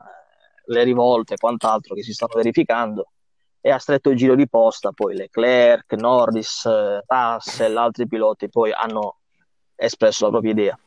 le 0.65 0.83
rivolte 0.83 1.33
e 1.33 1.37
quant'altro 1.37 1.95
che 1.95 2.03
si 2.03 2.13
stanno 2.13 2.33
verificando 2.35 3.11
e 3.59 3.71
ha 3.71 3.79
stretto 3.79 4.11
il 4.11 4.15
giro 4.15 4.35
di 4.35 4.47
posta 4.47 4.91
poi 4.91 5.15
Leclerc, 5.15 5.91
Norris, 5.93 6.69
Russell, 7.05 7.75
altri 7.75 8.07
piloti 8.07 8.47
poi 8.47 8.71
hanno 8.71 9.17
espresso 9.75 10.25
la 10.25 10.31
propria 10.31 10.51
idea. 10.51 10.79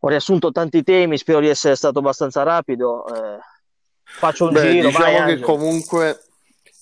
Ho 0.00 0.08
riassunto 0.08 0.52
tanti 0.52 0.82
temi, 0.82 1.16
spero 1.16 1.40
di 1.40 1.48
essere 1.48 1.76
stato 1.76 2.00
abbastanza 2.00 2.42
rapido. 2.42 3.06
Eh, 3.06 3.38
faccio 4.04 4.46
un 4.46 4.52
Beh, 4.52 4.70
giro. 4.70 4.88
Diciamo 4.88 5.18
vai, 5.18 5.34
che 5.34 5.40
comunque, 5.40 6.20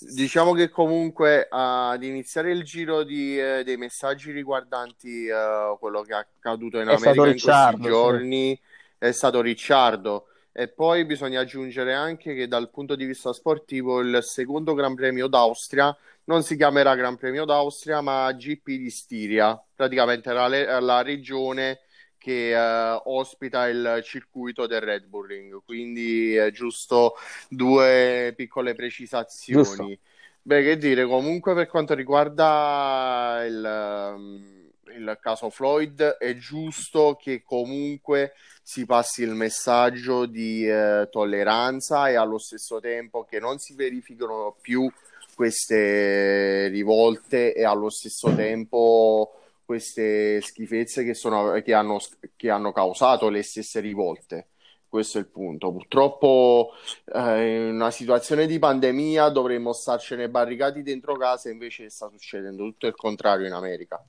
diciamo 0.01 0.53
che 0.53 0.69
comunque 0.69 1.47
ad 1.51 2.03
iniziare 2.03 2.51
il 2.51 2.63
giro 2.63 3.03
di, 3.03 3.39
eh, 3.39 3.63
dei 3.65 3.77
messaggi 3.77 4.33
riguardanti 4.33 5.27
eh, 5.27 5.77
quello 5.79 6.03
che 6.03 6.13
è 6.13 6.17
accaduto 6.17 6.81
in 6.81 6.89
è 6.89 6.95
America 6.95 7.27
in 7.27 7.33
Ricciardo, 7.33 7.77
questi 7.77 7.93
giorni 7.93 8.55
sì. 8.55 8.61
è 8.99 9.13
stato 9.13 9.41
Ricciardo. 9.41 10.27
E 10.53 10.69
poi 10.69 11.05
bisogna 11.05 11.41
aggiungere 11.41 11.95
anche 11.95 12.35
che 12.35 12.49
dal 12.49 12.71
punto 12.71 12.97
di 12.97 13.05
vista 13.05 13.33
sportivo 13.33 14.01
il 14.01 14.19
secondo 14.23 14.75
Gran 14.75 14.95
Premio 14.95 15.29
d'Austria 15.29 15.97
non 16.25 16.43
si 16.43 16.57
chiamerà 16.57 16.95
Gran 16.97 17.17
Premio 17.17 17.45
d'Austria 17.45 18.01
ma 18.01 18.33
GP 18.33 18.67
di 18.67 18.91
Stiria, 18.91 19.63
praticamente 19.75 20.33
la, 20.33 20.81
la 20.81 21.03
regione 21.03 21.81
che 22.21 22.55
uh, 22.55 23.01
ospita 23.11 23.67
il 23.67 24.01
circuito 24.05 24.67
del 24.67 24.83
Red 24.83 25.07
Bull 25.07 25.27
Ring. 25.27 25.63
Quindi 25.65 26.35
è 26.35 26.51
giusto 26.51 27.15
due 27.49 28.35
piccole 28.37 28.75
precisazioni. 28.75 29.65
Giusto. 29.65 29.99
Beh, 30.43 30.63
che 30.63 30.77
dire, 30.77 31.07
comunque 31.07 31.55
per 31.55 31.67
quanto 31.67 31.95
riguarda 31.95 33.43
il, 33.47 34.13
um, 34.15 34.71
il 34.95 35.19
caso 35.21 35.49
Floyd, 35.49 36.03
è 36.19 36.37
giusto 36.37 37.17
che 37.21 37.43
comunque 37.43 38.35
si 38.63 38.85
passi 38.85 39.23
il 39.23 39.35
messaggio 39.35 40.27
di 40.27 40.69
eh, 40.69 41.09
tolleranza 41.11 42.09
e 42.09 42.17
allo 42.17 42.39
stesso 42.39 42.81
tempo 42.81 43.25
che 43.25 43.41
non 43.41 43.59
si 43.59 43.75
verificano 43.75 44.57
più 44.61 44.91
queste 45.35 46.69
rivolte 46.69 47.55
e 47.55 47.65
allo 47.65 47.89
stesso 47.89 48.35
tempo 48.35 49.40
queste 49.71 50.41
schifezze 50.41 51.05
che, 51.05 51.15
sono, 51.15 51.53
che, 51.63 51.73
hanno, 51.73 52.01
che 52.35 52.51
hanno 52.51 52.73
causato 52.73 53.29
le 53.29 53.45
stesse 53.45 53.79
rivolte. 53.79 54.49
Questo 54.89 55.19
è 55.19 55.21
il 55.21 55.29
punto. 55.29 55.71
Purtroppo 55.71 56.73
eh, 57.15 57.69
in 57.69 57.75
una 57.77 57.93
situazione 57.93 58.49
di 58.49 58.59
pandemia 58.59 59.29
dovremmo 59.29 59.73
starcene 59.73 60.29
barricati 60.29 60.83
dentro 60.83 61.15
casa, 61.15 61.51
invece 61.51 61.89
sta 61.89 62.09
succedendo 62.09 62.65
tutto 62.65 62.89
il 62.89 62.97
contrario 62.97 63.47
in 63.47 63.53
America. 63.53 64.05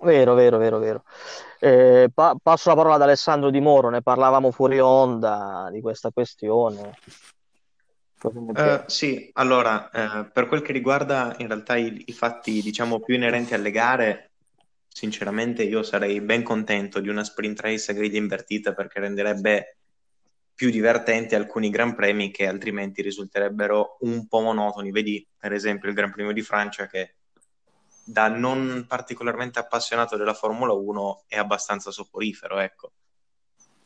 Vero, 0.00 0.32
vero, 0.32 0.56
vero, 0.56 0.78
vero. 0.78 1.04
Eh, 1.60 2.08
pa- 2.12 2.34
passo 2.42 2.70
la 2.70 2.74
parola 2.74 2.94
ad 2.94 3.02
Alessandro 3.02 3.50
Di 3.50 3.60
Moro, 3.60 3.90
ne 3.90 4.00
parlavamo 4.00 4.50
fuori 4.52 4.80
onda 4.80 5.68
di 5.70 5.82
questa 5.82 6.10
questione. 6.10 6.96
Uh, 8.22 8.84
sì, 8.86 9.28
allora, 9.34 9.90
uh, 9.92 10.30
per 10.32 10.46
quel 10.46 10.62
che 10.62 10.72
riguarda 10.72 11.34
in 11.38 11.48
realtà 11.48 11.76
i, 11.76 12.04
i, 12.06 12.12
fatti, 12.12 12.62
diciamo, 12.62 13.00
più 13.00 13.16
inerenti 13.16 13.52
alle 13.52 13.72
gare, 13.72 14.31
sinceramente 14.92 15.62
io 15.62 15.82
sarei 15.82 16.20
ben 16.20 16.42
contento 16.42 17.00
di 17.00 17.08
una 17.08 17.24
sprint 17.24 17.60
race 17.60 17.90
a 17.90 17.94
griglia 17.94 18.18
invertita 18.18 18.74
perché 18.74 19.00
renderebbe 19.00 19.78
più 20.54 20.70
divertenti 20.70 21.34
alcuni 21.34 21.70
gran 21.70 21.94
premi 21.94 22.30
che 22.30 22.46
altrimenti 22.46 23.02
risulterebbero 23.02 23.96
un 24.00 24.28
po' 24.28 24.40
monotoni. 24.40 24.90
Vedi 24.90 25.26
per 25.36 25.52
esempio 25.52 25.88
il 25.88 25.94
Gran 25.94 26.12
Premio 26.12 26.32
di 26.32 26.42
Francia 26.42 26.86
che 26.86 27.16
da 28.04 28.28
non 28.28 28.84
particolarmente 28.86 29.58
appassionato 29.58 30.16
della 30.16 30.34
Formula 30.34 30.72
1 30.72 31.24
è 31.26 31.36
abbastanza 31.36 31.90
soporifero, 31.90 32.58
ecco. 32.58 32.92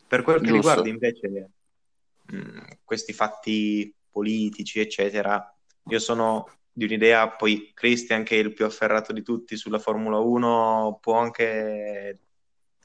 Per 0.07 0.23
quel 0.23 0.41
che 0.41 0.47
Giusto. 0.47 0.57
riguarda 0.57 0.89
invece 0.89 1.51
mh, 2.27 2.61
questi 2.85 3.13
fatti 3.13 3.95
politici, 4.11 4.81
eccetera, 4.81 5.55
io 5.89 5.99
sono 5.99 6.49
di 6.77 6.85
un'idea, 6.85 7.31
poi 7.31 7.73
Christian 7.73 8.23
che 8.23 8.37
è 8.37 8.39
il 8.39 8.53
più 8.53 8.67
afferrato 8.67 9.15
di 9.15 9.23
tutti 9.23 9.57
sulla 9.57 9.79
Formula 9.79 10.19
1 10.19 10.99
può 11.01 11.17
anche 11.19 12.19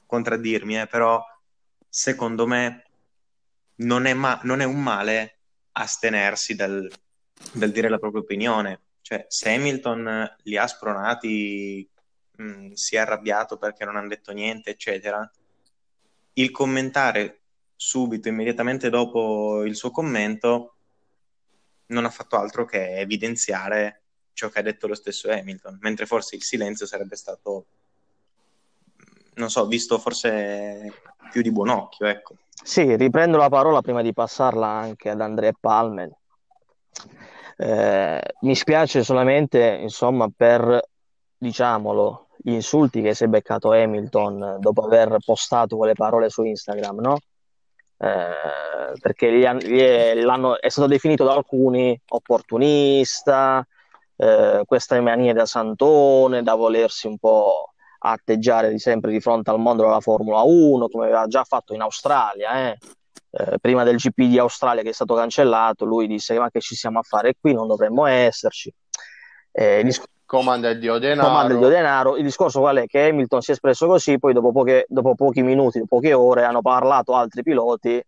contraddirmi, 0.06 0.80
eh, 0.80 0.86
però 0.86 1.22
secondo 1.86 2.46
me 2.46 2.86
non 3.76 4.06
è, 4.06 4.14
ma- 4.14 4.40
non 4.44 4.60
è 4.60 4.64
un 4.64 4.82
male 4.82 5.40
astenersi 5.72 6.54
dal, 6.54 6.90
dal, 7.52 7.70
dire 7.70 7.90
la 7.90 7.98
propria 7.98 8.22
opinione. 8.22 8.80
Cioè, 9.02 9.26
se 9.28 9.52
Hamilton 9.52 10.36
li 10.44 10.56
ha 10.56 10.66
spronati, 10.66 11.86
mh, 12.38 12.44
mm, 12.44 12.72
si 12.72 12.96
è 12.96 13.00
arrabbiato 13.00 13.58
perché 13.58 13.84
non 13.84 13.96
hanno 13.96 14.08
detto 14.08 14.32
niente, 14.32 14.70
eccetera, 14.70 15.30
il 16.34 16.50
commentare 16.50 17.42
subito, 17.76 18.28
immediatamente 18.28 18.88
dopo 18.88 19.64
il 19.64 19.76
suo 19.76 19.90
commento, 19.90 20.71
non 21.92 22.04
ha 22.04 22.10
fatto 22.10 22.36
altro 22.36 22.64
che 22.64 22.96
evidenziare 22.98 24.02
ciò 24.32 24.48
che 24.48 24.58
ha 24.58 24.62
detto 24.62 24.86
lo 24.86 24.94
stesso 24.94 25.30
Hamilton, 25.30 25.78
mentre 25.80 26.06
forse 26.06 26.36
il 26.36 26.42
silenzio 26.42 26.86
sarebbe 26.86 27.16
stato, 27.16 27.66
non 29.34 29.50
so, 29.50 29.66
visto 29.66 29.98
forse 29.98 30.92
più 31.30 31.42
di 31.42 31.52
buon 31.52 31.68
occhio, 31.68 32.06
ecco. 32.06 32.36
Sì, 32.62 32.96
riprendo 32.96 33.36
la 33.36 33.48
parola 33.48 33.80
prima 33.82 34.02
di 34.02 34.12
passarla 34.12 34.66
anche 34.66 35.10
ad 35.10 35.20
Andrea 35.20 35.52
Palmer. 35.58 36.10
Eh, 37.56 38.22
mi 38.40 38.54
spiace 38.54 39.02
solamente, 39.02 39.78
insomma, 39.80 40.28
per, 40.34 40.80
diciamolo, 41.36 42.28
gli 42.38 42.52
insulti 42.52 43.02
che 43.02 43.14
si 43.14 43.24
è 43.24 43.28
beccato 43.28 43.72
Hamilton 43.72 44.56
dopo 44.58 44.84
aver 44.84 45.16
postato 45.24 45.76
quelle 45.76 45.94
parole 45.94 46.28
su 46.28 46.42
Instagram, 46.42 47.00
no? 47.00 47.18
Eh, 48.02 48.98
perché 49.00 49.30
gli, 49.30 49.46
gli 49.64 49.78
è, 49.78 50.68
stato 50.68 50.88
definito 50.88 51.22
da 51.22 51.34
alcuni 51.34 51.98
opportunista, 52.08 53.64
eh, 54.16 54.62
questa 54.66 55.00
mania 55.00 55.32
da 55.32 55.46
santone, 55.46 56.42
da 56.42 56.56
volersi 56.56 57.06
un 57.06 57.16
po' 57.18 57.72
atteggiare 58.00 58.70
di 58.70 58.80
sempre 58.80 59.12
di 59.12 59.20
fronte 59.20 59.50
al 59.50 59.60
mondo 59.60 59.84
della 59.84 60.00
Formula 60.00 60.42
1, 60.42 60.88
come 60.88 61.04
aveva 61.04 61.26
già 61.28 61.44
fatto 61.44 61.74
in 61.74 61.80
Australia. 61.80 62.70
Eh. 62.70 62.78
Eh, 63.34 63.58
prima 63.60 63.84
del 63.84 63.96
GP 63.96 64.24
di 64.24 64.38
Australia 64.38 64.82
che 64.82 64.90
è 64.90 64.92
stato 64.92 65.14
cancellato, 65.14 65.84
lui 65.84 66.06
disse 66.08 66.38
ma 66.38 66.50
che 66.50 66.60
ci 66.60 66.74
siamo 66.74 66.98
a 66.98 67.02
fare 67.02 67.36
qui, 67.40 67.54
non 67.54 67.68
dovremmo 67.68 68.04
esserci. 68.06 68.72
Eh, 69.52 69.82
comanda 70.32 70.70
il 70.70 70.78
dio 70.78 70.96
denaro. 70.96 71.28
Comanda 71.28 71.52
il 71.52 71.58
dio 71.58 71.68
denaro. 71.68 72.16
Il 72.16 72.24
discorso 72.24 72.60
qual 72.60 72.78
è? 72.78 72.86
Che 72.86 73.08
Hamilton 73.08 73.42
si 73.42 73.50
è 73.50 73.52
espresso 73.52 73.86
così, 73.86 74.18
poi 74.18 74.32
dopo, 74.32 74.50
poche, 74.50 74.86
dopo 74.88 75.14
pochi 75.14 75.42
minuti, 75.42 75.78
dopo 75.78 75.96
poche 75.96 76.14
ore, 76.14 76.44
hanno 76.44 76.62
parlato 76.62 77.14
altri 77.14 77.42
piloti 77.42 78.02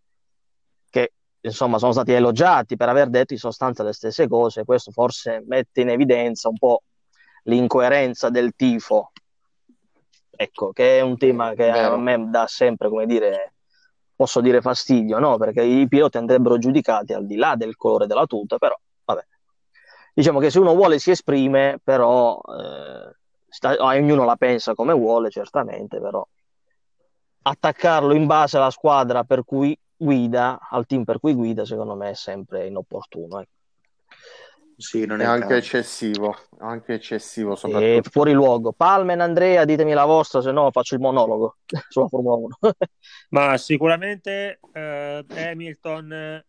che 0.89 1.11
insomma 1.41 1.77
sono 1.77 1.91
stati 1.91 2.13
elogiati 2.13 2.77
per 2.77 2.89
aver 2.89 3.09
detto 3.09 3.33
in 3.33 3.39
sostanza 3.39 3.83
le 3.83 3.93
stesse 3.93 4.27
cose. 4.27 4.65
Questo 4.65 4.89
forse 4.89 5.43
mette 5.45 5.81
in 5.81 5.89
evidenza 5.89 6.49
un 6.49 6.57
po' 6.57 6.81
l'incoerenza 7.43 8.29
del 8.31 8.53
tifo 8.55 9.11
ecco, 10.31 10.71
che 10.71 10.97
è 10.97 11.01
un 11.01 11.17
tema 11.17 11.49
che 11.49 11.69
Vero. 11.69 11.93
a 11.93 11.97
me 11.97 12.27
dà 12.29 12.47
sempre, 12.47 12.89
come 12.89 13.05
dire, 13.05 13.53
posso 14.15 14.41
dire 14.41 14.61
fastidio, 14.61 15.19
no? 15.19 15.37
Perché 15.37 15.61
i 15.61 15.87
piloti 15.87 16.17
andrebbero 16.17 16.57
giudicati 16.57 17.13
al 17.13 17.27
di 17.27 17.35
là 17.35 17.55
del 17.55 17.75
colore 17.75 18.07
della 18.07 18.25
tuta, 18.25 18.57
però. 18.57 18.75
Diciamo 20.15 20.39
che 20.39 20.49
se 20.49 20.59
uno 20.59 20.73
vuole 20.73 20.97
si 20.97 21.11
esprime, 21.11 21.77
però 21.83 22.39
eh, 22.39 23.15
sta- 23.49 23.75
ognuno 23.79 24.23
la 24.23 24.37
pensa 24.37 24.73
come 24.73 24.93
vuole, 24.93 25.29
certamente, 25.29 25.99
però 25.99 26.25
attaccarlo 27.41 28.13
in 28.13 28.25
base 28.25 28.55
alla 28.55 28.69
squadra 28.71 29.25
per 29.25 29.43
cui 29.43 29.77
guida, 29.93 30.57
al 30.69 30.85
team 30.85 31.03
per 31.03 31.19
cui 31.19 31.33
guida, 31.33 31.65
secondo 31.65 31.95
me 31.95 32.11
è 32.11 32.13
sempre 32.13 32.65
inopportuno. 32.65 33.41
ecco. 33.41 33.51
Sì, 34.77 35.05
non 35.05 35.19
È 35.19 35.25
anche 35.25 35.57
eccessivo, 35.57 36.33
anche 36.59 36.93
eccessivo 36.93 37.57
E 37.63 38.01
fuori 38.09 38.31
luogo. 38.31 38.71
Palmen, 38.71 39.19
Andrea, 39.19 39.65
ditemi 39.65 39.91
la 39.91 40.05
vostra, 40.05 40.41
se 40.41 40.53
no 40.53 40.71
faccio 40.71 40.95
il 40.95 41.01
monologo 41.01 41.57
sulla 41.89 42.07
Formula 42.07 42.35
1. 42.35 42.57
Ma 43.31 43.57
sicuramente 43.57 44.61
eh, 44.71 45.25
Hamilton 45.29 46.43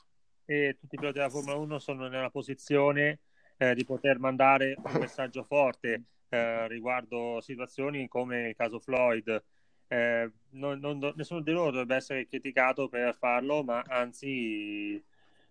e 0.45 0.77
tutti 0.79 0.95
i 0.95 0.99
piloti 0.99 1.19
della 1.19 1.31
Formula 1.31 1.57
1 1.57 1.79
sono 1.81 2.07
nella 2.07 2.31
posizione 2.31 3.21
eh, 3.59 3.75
di 3.75 3.85
poter 3.85 4.19
mandare 4.19 4.77
un 4.77 4.93
messaggio 5.01 5.43
forte 5.45 6.03
eh, 6.29 6.69
riguardo 6.69 7.41
situazioni 7.41 8.09
come 8.09 8.49
il 8.49 8.57
caso 8.57 8.79
Floyd. 8.79 9.43
Eh, 9.89 10.31
non- 10.51 10.79
non- 10.81 11.13
nessuno 11.15 11.41
di 11.41 11.53
loro 11.53 11.71
dovrebbe 11.71 11.95
essere 11.97 12.27
criticato 12.27 12.89
per 12.89 13.15
farlo, 13.15 13.63
ma 13.63 13.85
anzi 13.87 15.03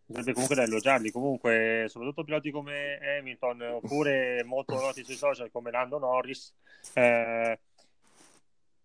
sarebbe 0.08 0.34
comunque 0.34 0.56
da 0.56 0.63
elogiarli. 0.63 1.12
Comunque, 1.12 1.86
soprattutto 1.88 2.24
piloti 2.24 2.52
come 2.52 3.00
Hamilton 3.18 3.62
oppure 3.62 4.44
molto 4.44 4.76
noti 4.76 5.04
sui 5.04 5.15
social 5.15 5.50
come 5.52 5.72
Lando 5.72 6.00
Norris, 6.00 6.54
eh, 6.94 7.60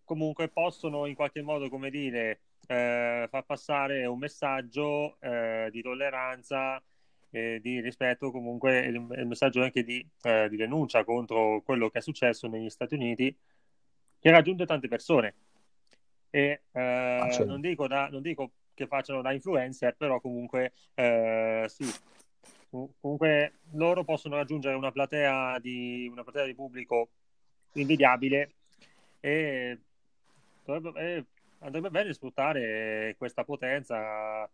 comunque 0.05 0.47
possono 0.47 1.05
in 1.05 1.15
qualche 1.15 1.41
modo, 1.41 1.69
come 1.69 1.89
dire, 1.89 2.39
eh, 2.67 3.27
far 3.29 3.45
passare 3.45 4.05
un 4.05 4.19
messaggio 4.19 5.17
eh, 5.19 5.69
di 5.71 5.81
tolleranza 5.81 6.81
e 7.31 7.59
di 7.61 7.79
rispetto, 7.79 8.29
comunque 8.29 8.79
il, 8.79 8.95
il 8.95 9.25
messaggio 9.25 9.63
anche 9.63 9.83
di, 9.83 10.05
eh, 10.23 10.47
di 10.49 10.57
denuncia 10.57 11.03
contro 11.03 11.61
quello 11.61 11.89
che 11.89 11.99
è 11.99 12.01
successo 12.01 12.47
negli 12.47 12.69
Stati 12.69 12.95
Uniti, 12.95 13.35
che 14.19 14.29
ha 14.29 14.33
raggiunto 14.33 14.65
tante 14.65 14.87
persone. 14.87 15.33
E 16.29 16.61
eh, 16.71 16.79
Ah, 17.21 17.29
certo. 17.31 17.45
non 17.45 17.61
dico, 17.61 17.87
da, 17.87 18.07
non 18.09 18.21
dico 18.21 18.51
che 18.73 18.85
facciano 18.87 19.21
da 19.21 19.31
influencer, 19.31 19.95
però 19.95 20.19
comunque 20.19 20.73
eh, 20.93 21.65
sì. 21.67 21.89
Comunque 22.69 23.55
loro 23.73 24.05
possono 24.05 24.37
raggiungere 24.37 24.75
una 24.75 24.93
platea 24.93 25.59
di, 25.59 26.07
una 26.09 26.23
platea 26.23 26.45
di 26.45 26.55
pubblico 26.55 27.09
invidiabile 27.73 28.53
e 29.19 29.77
dovrebbe, 30.63 30.99
e 31.01 31.25
andrebbe 31.59 31.89
bene 31.89 32.13
sfruttare 32.13 33.15
questa 33.17 33.43
potenza 33.43 34.49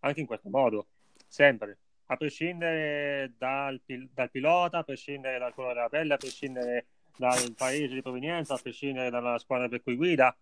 anche 0.00 0.20
in 0.20 0.26
questo 0.26 0.48
modo, 0.48 0.86
sempre, 1.28 1.76
a 2.12 2.16
prescindere 2.16 3.32
dal, 3.38 3.80
dal 4.12 4.30
pilota, 4.30 4.78
a 4.78 4.82
prescindere 4.82 5.38
dal 5.38 5.54
colore 5.54 5.74
della 5.74 5.88
pelle, 5.88 6.14
a 6.14 6.18
prescindere 6.18 6.86
dal 7.16 7.54
paese 7.56 7.94
di 7.94 8.02
provenienza, 8.02 8.54
a 8.54 8.58
prescindere 8.58 9.08
dalla 9.08 9.38
squadra 9.38 9.68
per 9.68 9.82
cui 9.82 9.96
guida. 9.96 10.34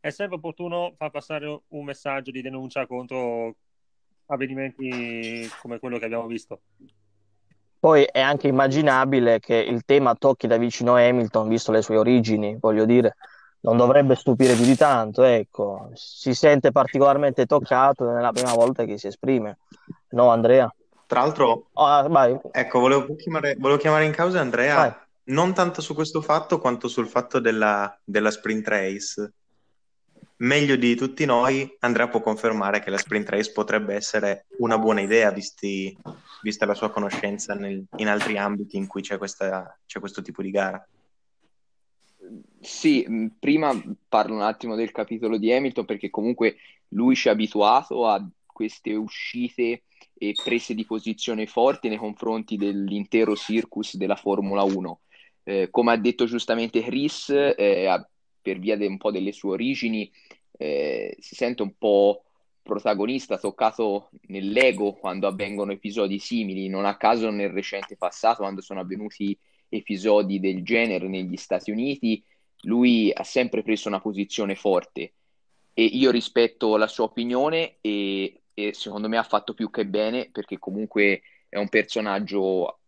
È 0.00 0.10
sempre 0.10 0.36
opportuno 0.36 0.94
far 0.96 1.10
passare 1.10 1.62
un 1.68 1.84
messaggio 1.84 2.30
di 2.30 2.42
denuncia 2.42 2.86
contro 2.86 3.56
avvenimenti 4.26 5.48
come 5.62 5.78
quello 5.78 5.98
che 5.98 6.04
abbiamo 6.04 6.26
visto. 6.26 6.60
Poi 7.80 8.04
è 8.04 8.20
anche 8.20 8.48
immaginabile 8.48 9.38
che 9.38 9.54
il 9.54 9.84
tema 9.84 10.14
tocchi 10.14 10.46
da 10.46 10.58
vicino 10.58 10.96
Hamilton, 10.96 11.48
visto 11.48 11.72
le 11.72 11.80
sue 11.80 11.96
origini, 11.96 12.56
voglio 12.60 12.84
dire, 12.84 13.16
non 13.60 13.76
dovrebbe 13.76 14.14
stupire 14.14 14.54
più 14.54 14.64
di 14.64 14.76
tanto, 14.76 15.22
ecco, 15.22 15.90
si 15.94 16.34
sente 16.34 16.70
particolarmente 16.70 17.46
toccato 17.46 18.10
nella 18.10 18.32
prima 18.32 18.52
volta 18.52 18.84
che 18.84 18.98
si 18.98 19.06
esprime. 19.06 19.58
No, 20.10 20.28
Andrea? 20.28 20.70
Tra 21.08 21.20
l'altro, 21.20 21.70
Ah, 21.72 22.06
vai, 22.06 22.38
ecco, 22.52 22.80
volevo 22.80 23.16
chiamare, 23.16 23.56
volevo 23.58 23.80
chiamare 23.80 24.04
in 24.04 24.12
causa 24.12 24.40
Andrea 24.40 24.74
vai. 24.76 24.92
non 25.34 25.54
tanto 25.54 25.80
su 25.80 25.94
questo 25.94 26.20
fatto 26.20 26.58
quanto 26.60 26.86
sul 26.86 27.08
fatto 27.08 27.40
della, 27.40 27.98
della 28.04 28.30
sprint 28.30 28.68
race. 28.68 29.32
Meglio 30.40 30.76
di 30.76 30.94
tutti 30.96 31.24
noi, 31.24 31.76
Andrea 31.80 32.08
può 32.08 32.20
confermare 32.20 32.80
che 32.80 32.90
la 32.90 32.98
sprint 32.98 33.30
race 33.30 33.52
potrebbe 33.52 33.94
essere 33.94 34.44
una 34.58 34.76
buona 34.76 35.00
idea, 35.00 35.30
visti- 35.30 35.96
vista 36.42 36.66
la 36.66 36.74
sua 36.74 36.90
conoscenza 36.90 37.54
nel- 37.54 37.86
in 37.96 38.06
altri 38.08 38.36
ambiti 38.36 38.76
in 38.76 38.86
cui 38.86 39.00
c'è 39.00 39.16
questa- 39.16 39.78
c'è 39.86 40.00
questo 40.00 40.20
tipo 40.20 40.42
di 40.42 40.50
gara. 40.50 40.86
Sì, 42.60 43.02
mh, 43.08 43.36
prima 43.40 43.72
parlo 44.08 44.34
un 44.34 44.42
attimo 44.42 44.74
del 44.74 44.92
capitolo 44.92 45.38
di 45.38 45.50
Hamilton 45.52 45.86
perché 45.86 46.10
comunque 46.10 46.56
lui 46.88 47.14
ci 47.16 47.30
ha 47.30 47.32
abituato 47.32 48.06
a 48.06 48.22
queste 48.44 48.94
uscite 48.94 49.84
e 50.18 50.34
prese 50.42 50.74
di 50.74 50.84
posizione 50.84 51.46
forti 51.46 51.88
nei 51.88 51.96
confronti 51.96 52.56
dell'intero 52.56 53.36
circus 53.36 53.96
della 53.96 54.16
Formula 54.16 54.62
1. 54.64 55.00
Eh, 55.44 55.68
come 55.70 55.92
ha 55.92 55.96
detto 55.96 56.26
giustamente 56.26 56.82
Chris, 56.82 57.30
eh, 57.30 58.06
per 58.42 58.58
via 58.58 58.76
de- 58.76 58.86
un 58.86 58.98
po' 58.98 59.10
delle 59.10 59.32
sue 59.32 59.52
origini, 59.52 60.10
eh, 60.58 61.16
si 61.20 61.34
sente 61.34 61.62
un 61.62 61.72
po' 61.78 62.24
protagonista, 62.62 63.38
toccato 63.38 64.10
nell'ego 64.26 64.92
quando 64.94 65.26
avvengono 65.26 65.72
episodi 65.72 66.18
simili. 66.18 66.68
Non 66.68 66.84
a 66.84 66.96
caso 66.96 67.30
nel 67.30 67.50
recente 67.50 67.96
passato, 67.96 68.42
quando 68.42 68.60
sono 68.60 68.80
avvenuti 68.80 69.38
episodi 69.68 70.40
del 70.40 70.62
genere 70.62 71.08
negli 71.08 71.36
Stati 71.36 71.70
Uniti, 71.70 72.22
lui 72.62 73.10
ha 73.12 73.22
sempre 73.22 73.62
preso 73.62 73.88
una 73.88 74.00
posizione 74.00 74.54
forte 74.54 75.12
e 75.72 75.84
io 75.84 76.10
rispetto 76.10 76.76
la 76.76 76.88
sua 76.88 77.04
opinione 77.04 77.76
e, 77.80 78.37
e 78.58 78.74
secondo 78.74 79.08
me 79.08 79.16
ha 79.16 79.22
fatto 79.22 79.54
più 79.54 79.70
che 79.70 79.86
bene 79.86 80.30
perché 80.32 80.58
comunque 80.58 81.22
è 81.48 81.58
un 81.58 81.68
personaggio 81.68 82.80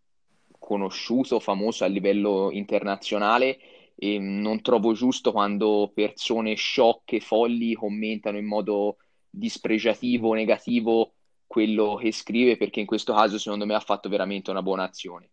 conosciuto, 0.59 1.39
famoso 1.39 1.85
a 1.85 1.87
livello 1.87 2.51
internazionale 2.51 3.59
e 3.95 4.19
non 4.19 4.63
trovo 4.63 4.95
giusto 4.95 5.31
quando 5.31 5.93
persone 5.95 6.55
sciocche, 6.55 7.21
folli 7.21 7.75
commentano 7.75 8.37
in 8.37 8.47
modo 8.47 8.97
dispregiativo, 9.31 10.33
negativo 10.33 11.13
quello 11.47 11.95
che 11.95 12.11
scrive 12.11 12.57
perché 12.57 12.81
in 12.81 12.87
questo 12.87 13.15
caso 13.15 13.39
secondo 13.39 13.65
me 13.65 13.75
ha 13.75 13.81
fatto 13.81 14.09
veramente 14.09 14.51
una 14.51 14.63
buona 14.63 14.83
azione. 14.83 15.31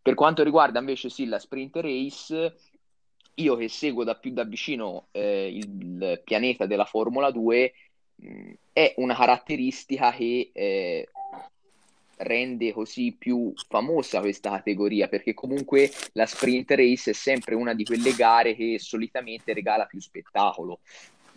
Per 0.00 0.14
quanto 0.14 0.44
riguarda 0.44 0.78
invece 0.78 1.10
sì 1.10 1.26
la 1.26 1.40
sprint 1.40 1.76
race, 1.78 2.56
io 3.34 3.56
che 3.56 3.68
seguo 3.68 4.04
da 4.04 4.14
più 4.14 4.32
da 4.32 4.44
vicino 4.44 5.08
eh, 5.10 5.48
il, 5.48 5.68
il 5.80 6.20
pianeta 6.22 6.66
della 6.66 6.84
Formula 6.84 7.32
2, 7.32 7.72
mh, 7.72 7.91
è 8.72 8.94
una 8.96 9.14
caratteristica 9.14 10.12
che 10.12 10.50
eh, 10.52 11.08
rende 12.22 12.72
così 12.72 13.14
più 13.18 13.52
famosa 13.68 14.20
questa 14.20 14.50
categoria, 14.50 15.08
perché 15.08 15.34
comunque 15.34 15.90
la 16.12 16.26
sprint 16.26 16.70
race 16.72 17.10
è 17.10 17.14
sempre 17.14 17.54
una 17.54 17.74
di 17.74 17.84
quelle 17.84 18.14
gare 18.14 18.54
che 18.54 18.78
solitamente 18.78 19.52
regala 19.52 19.86
più 19.86 20.00
spettacolo. 20.00 20.80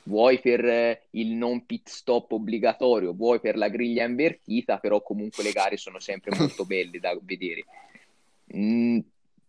Vuoi 0.04 0.39
per 0.39 0.63
eh, 0.63 1.02
il 1.12 1.32
non 1.32 1.65
pit 1.65 1.89
stop 1.89 2.34
obbligatorio, 2.34 3.13
vuoi 3.13 3.39
per 3.39 3.58
la 3.58 3.69
griglia 3.69 4.06
invertita, 4.06 4.78
però 4.78 5.02
comunque 5.02 5.43
le 5.43 5.52
gare 5.52 5.78
sono 5.78 6.00
sempre 6.00 6.36
molto 6.38 6.63
belle 6.65 7.00
da 7.00 7.17
vedere. 7.19 7.65
Mm, 8.56 9.00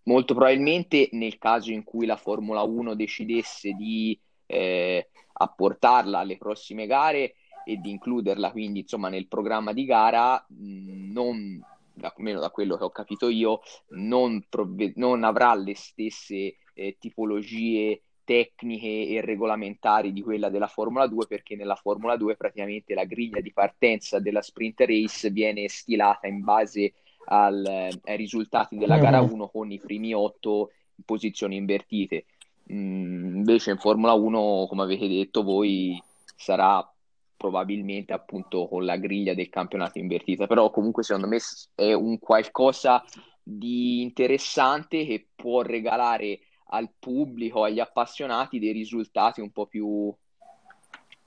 molto 0.05 0.35
probabilmente 0.35 1.11
nel 1.13 1.37
caso 1.37 1.71
in 1.71 1.85
cui 1.85 2.07
la 2.07 2.17
Formula 2.17 2.63
1 2.63 2.95
decidesse 2.95 3.73
di 3.73 4.19
eh, 4.47 5.09
apportarla 5.39 6.21
alle 6.21 6.37
prossime 6.39 6.87
gare 6.87 7.35
e 7.65 7.77
di 7.79 7.91
includerla 7.91 8.53
quindi 8.53 8.81
insomma 8.81 9.09
nel 9.09 9.27
programma 9.27 9.73
di 9.73 9.85
gara, 9.85 10.45
mh, 10.49 11.13
non, 11.13 11.61
da, 11.93 12.13
almeno 12.17 12.41
da 12.41 12.51
quello 12.51 12.77
che 12.77 12.85
ho 12.85 12.91
capito 12.91 13.29
io, 13.29 13.61
non, 13.91 14.45
provve- 14.49 14.93
non 14.97 15.25
avrà 15.25 15.55
le 15.55 15.75
stesse 15.75 16.57
eh, 16.75 16.97
tipologie 16.99 18.03
tecniche 18.25 19.09
e 19.09 19.21
regolamentari 19.21 20.13
di 20.13 20.21
quella 20.21 20.49
della 20.49 20.67
Formula 20.67 21.07
2 21.07 21.27
perché 21.27 21.55
nella 21.55 21.77
Formula 21.77 22.17
2 22.17 22.37
praticamente 22.37 22.93
la 22.95 23.05
griglia 23.05 23.41
di 23.41 23.53
partenza 23.53 24.19
della 24.19 24.43
sprint 24.43 24.81
race 24.81 25.31
viene 25.31 25.69
stilata 25.69 26.27
in 26.27 26.43
base 26.43 26.95
al, 27.29 27.65
ai 28.05 28.17
risultati 28.17 28.77
della 28.77 28.99
gara 28.99 29.21
Mhm. 29.23 29.33
1 29.33 29.49
con 29.49 29.71
i 29.71 29.79
primi 29.81 30.13
8 30.13 30.71
in 30.97 31.05
posizioni 31.05 31.57
invertite. 31.57 32.25
Mm, 32.73 33.37
invece 33.37 33.71
in 33.71 33.79
Formula 33.79 34.13
1, 34.13 34.67
come 34.69 34.83
avete 34.83 35.07
detto 35.09 35.43
voi, 35.43 36.01
sarà 36.37 36.89
probabilmente 37.37 38.13
appunto 38.13 38.67
con 38.67 38.85
la 38.85 38.97
griglia 38.97 39.35
del 39.35 39.49
campionato 39.49 39.99
invertita, 39.99 40.47
però 40.47 40.71
comunque 40.71 41.03
secondo 41.03 41.29
me 41.29 41.39
è 41.75 41.93
un 41.93 42.19
qualcosa 42.19 43.05
di 43.43 44.03
interessante 44.03 45.05
che 45.05 45.29
può 45.35 45.63
regalare 45.63 46.41
al 46.69 46.91
pubblico, 46.99 47.63
agli 47.63 47.79
appassionati 47.79 48.59
dei 48.59 48.73
risultati 48.73 49.41
un 49.41 49.53
po' 49.53 49.67
più 49.67 50.13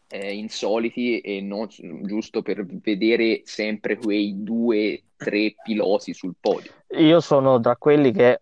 eh, 0.09 0.33
insoliti 0.33 1.19
e 1.21 1.39
non 1.41 1.67
giusto 1.69 2.41
per 2.41 2.65
vedere 2.65 3.41
sempre 3.45 3.97
quei 3.97 4.43
due, 4.43 5.03
tre 5.15 5.55
piloti 5.63 6.13
sul 6.13 6.35
podio. 6.39 6.71
Io 6.97 7.19
sono 7.21 7.59
tra 7.59 7.75
quelli 7.77 8.11
che 8.11 8.41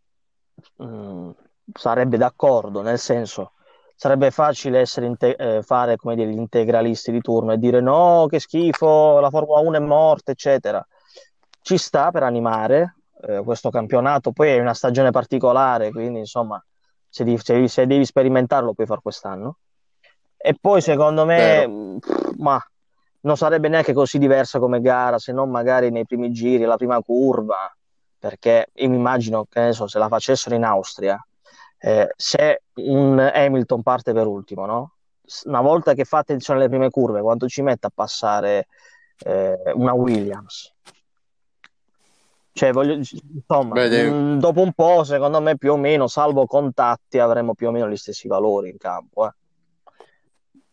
mh, 0.78 1.32
sarebbe 1.74 2.18
d'accordo, 2.18 2.82
nel 2.82 3.00
senso, 3.00 3.54
sarebbe 3.96 4.32
facile 4.32 4.80
essere 4.80 5.06
inte- 5.06 5.36
eh, 5.36 5.62
fare 5.64 5.96
come 5.98 6.16
dire, 6.16 6.30
gli 6.32 6.38
integralisti 6.38 7.12
di 7.12 7.22
turno 7.22 7.52
e 7.54 7.58
dire 7.58 7.82
no, 7.82 8.28
che 8.30 8.40
schifo, 8.40 9.20
la 9.20 9.30
Formula 9.30 9.60
1 9.60 9.78
è 9.78 9.80
morta, 9.80 10.32
eccetera. 10.32 10.86
Ci 11.62 11.78
sta 11.78 12.12
per 12.12 12.24
animare 12.24 12.96
eh, 13.22 13.42
questo 13.44 13.70
campionato, 13.70 14.32
poi 14.32 14.50
è 14.50 14.60
una 14.60 14.74
stagione 14.74 15.12
particolare, 15.12 15.92
quindi 15.92 16.20
insomma, 16.20 16.64
se, 17.10 17.24
di- 17.24 17.38
se- 17.38 17.68
se 17.68 17.88
devi 17.88 18.06
sperimentarlo 18.06 18.74
puoi 18.74 18.88
fare 18.88 19.02
quest'anno. 19.02 19.58
E 20.38 20.56
poi 20.60 20.82
secondo 20.82 21.26
me, 21.26 21.68
mh, 21.68 21.98
ma 22.38 22.64
non 23.22 23.36
sarebbe 23.36 23.68
neanche 23.68 23.94
così 23.94 24.18
diversa 24.20 24.60
come 24.60 24.80
gara, 24.80 25.18
se 25.18 25.34
non 25.34 25.50
magari 25.50 25.90
nei 25.90 26.06
primi 26.06 26.32
giri, 26.32 26.64
la 26.64 26.78
prima 26.78 27.02
curva, 27.02 27.76
perché 28.20 28.68
io 28.76 28.90
mi 28.90 28.96
immagino 28.96 29.46
che 29.50 29.60
ne 29.60 29.74
so, 29.74 29.88
se 29.88 29.98
la 30.00 30.08
facessero 30.08 30.56
in 30.56 30.64
Austria, 30.64 31.20
eh, 31.80 32.10
se 32.16 32.64
un 32.76 33.20
Hamilton 33.20 33.84
parte 33.84 34.14
per 34.14 34.28
ultimo, 34.28 34.66
no? 34.66 34.94
Una 35.46 35.62
volta 35.62 35.94
che 35.94 36.06
fa 36.06 36.20
attenzione 36.20 36.60
alle 36.60 36.70
prime 36.70 36.90
curve, 36.90 37.22
quanto 37.22 37.48
ci 37.48 37.62
mette 37.62 37.88
a 37.88 37.92
passare 37.94 38.68
eh, 39.20 39.58
una 39.74 39.94
Williams? 39.94 40.74
Cioè, 42.54 42.72
voglio, 42.72 42.94
insomma, 42.94 43.76
Beh, 43.76 44.10
mh, 44.10 44.40
dopo 44.40 44.62
un 44.62 44.74
po', 44.74 45.04
secondo 45.04 45.40
me, 45.42 45.58
più 45.58 45.74
o 45.74 45.78
meno, 45.78 46.08
salvo 46.08 46.48
contatti, 46.48 47.20
avremo 47.20 47.54
più 47.54 47.68
o 47.68 47.72
meno 47.72 47.88
gli 47.88 47.98
stessi 47.98 48.28
valori 48.28 48.70
in 48.70 48.78
campo. 48.78 49.28
eh. 49.28 49.32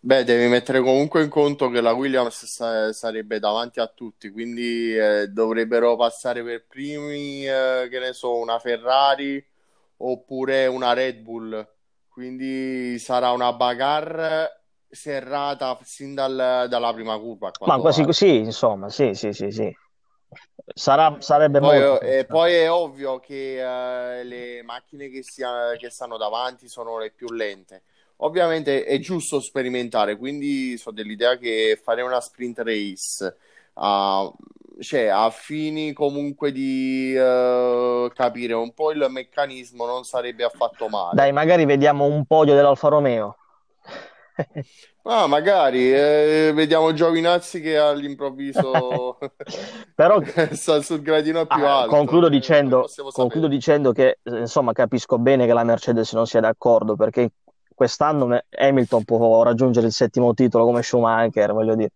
Beh, 0.00 0.24
devi 0.24 0.48
mettere 0.48 0.80
comunque 0.80 1.22
in 1.22 1.28
conto 1.30 1.68
che 1.70 1.80
la 1.80 1.92
Williams 1.92 2.44
sa- 2.44 2.92
sarebbe 2.92 3.38
davanti 3.38 3.80
a 3.80 3.86
tutti, 3.86 4.30
quindi 4.30 4.94
eh, 4.96 5.28
dovrebbero 5.28 5.96
passare 5.96 6.42
per 6.42 6.64
primi, 6.66 7.46
eh, 7.46 7.88
che 7.90 7.98
ne 7.98 8.12
so, 8.12 8.36
una 8.36 8.58
Ferrari 8.58 9.44
oppure 9.98 10.66
una 10.66 10.92
Red 10.92 11.18
Bull. 11.20 11.68
Quindi 12.08 12.98
sarà 12.98 13.32
una 13.32 13.52
bagarre 13.52 14.62
serrata 14.88 15.78
sin 15.82 16.14
dal- 16.14 16.66
dalla 16.68 16.92
prima 16.92 17.18
curva, 17.18 17.50
Ma 17.64 17.78
quasi 17.78 18.04
così, 18.04 18.36
insomma, 18.38 18.88
sì, 18.90 19.12
sì, 19.14 19.32
sì, 19.32 19.50
sì. 19.50 19.76
Sarà, 20.74 21.20
sarebbe 21.20 21.58
Poi, 21.58 21.76
molto 21.76 21.92
eh, 22.00 22.24
interessante. 22.24 22.24
poi 22.26 22.52
è 22.54 22.70
ovvio 22.70 23.20
che 23.20 24.18
eh, 24.20 24.24
le 24.24 24.62
macchine 24.62 25.08
che, 25.08 25.22
sia- 25.22 25.76
che 25.76 25.88
stanno 25.90 26.16
davanti 26.16 26.68
sono 26.68 26.98
le 26.98 27.10
più 27.10 27.28
lente. 27.28 27.82
Ovviamente 28.18 28.84
è 28.84 28.98
giusto 28.98 29.40
sperimentare, 29.40 30.16
quindi 30.16 30.76
sono 30.76 30.94
dell'idea 30.94 31.36
che 31.36 31.78
fare 31.82 32.02
una 32.02 32.20
sprint 32.20 32.58
race 32.60 33.36
a, 33.74 34.32
cioè, 34.80 35.06
a 35.06 35.30
fini 35.30 35.92
comunque 35.92 36.52
di 36.52 37.14
eh, 37.14 38.10
capire 38.14 38.54
un 38.54 38.72
po' 38.72 38.90
il 38.90 39.06
meccanismo 39.08 39.86
non 39.86 40.04
sarebbe 40.04 40.44
affatto 40.44 40.88
Dai, 40.88 41.12
male. 41.12 41.32
magari 41.32 41.64
vediamo 41.64 42.04
un 42.04 42.24
podio 42.24 42.54
dell'Alfa 42.54 42.88
Romeo. 42.88 43.36
Ah, 45.06 45.26
magari 45.26 45.92
eh, 45.92 46.50
vediamo 46.54 46.94
Giovinazzi 46.94 47.60
che 47.60 47.76
all'improvviso 47.76 49.18
Però 49.94 50.18
sta 50.52 50.80
sul 50.80 51.02
gradino 51.02 51.44
più 51.44 51.62
ah, 51.62 51.80
alto. 51.80 51.94
concludo 51.94 52.28
eh, 52.28 52.30
dicendo, 52.30 52.88
concludo 53.12 53.46
dicendo 53.46 53.92
che 53.92 54.20
insomma 54.22 54.72
capisco 54.72 55.18
bene 55.18 55.44
che 55.44 55.52
la 55.52 55.62
Mercedes 55.62 56.14
non 56.14 56.26
sia 56.26 56.40
d'accordo 56.40 56.96
perché 56.96 57.32
quest'anno 57.74 58.40
Hamilton 58.48 59.04
può 59.04 59.42
raggiungere 59.42 59.88
il 59.88 59.92
settimo 59.92 60.32
titolo 60.32 60.64
come 60.64 60.82
Schumacher, 60.82 61.52
voglio 61.52 61.74
dire, 61.74 61.90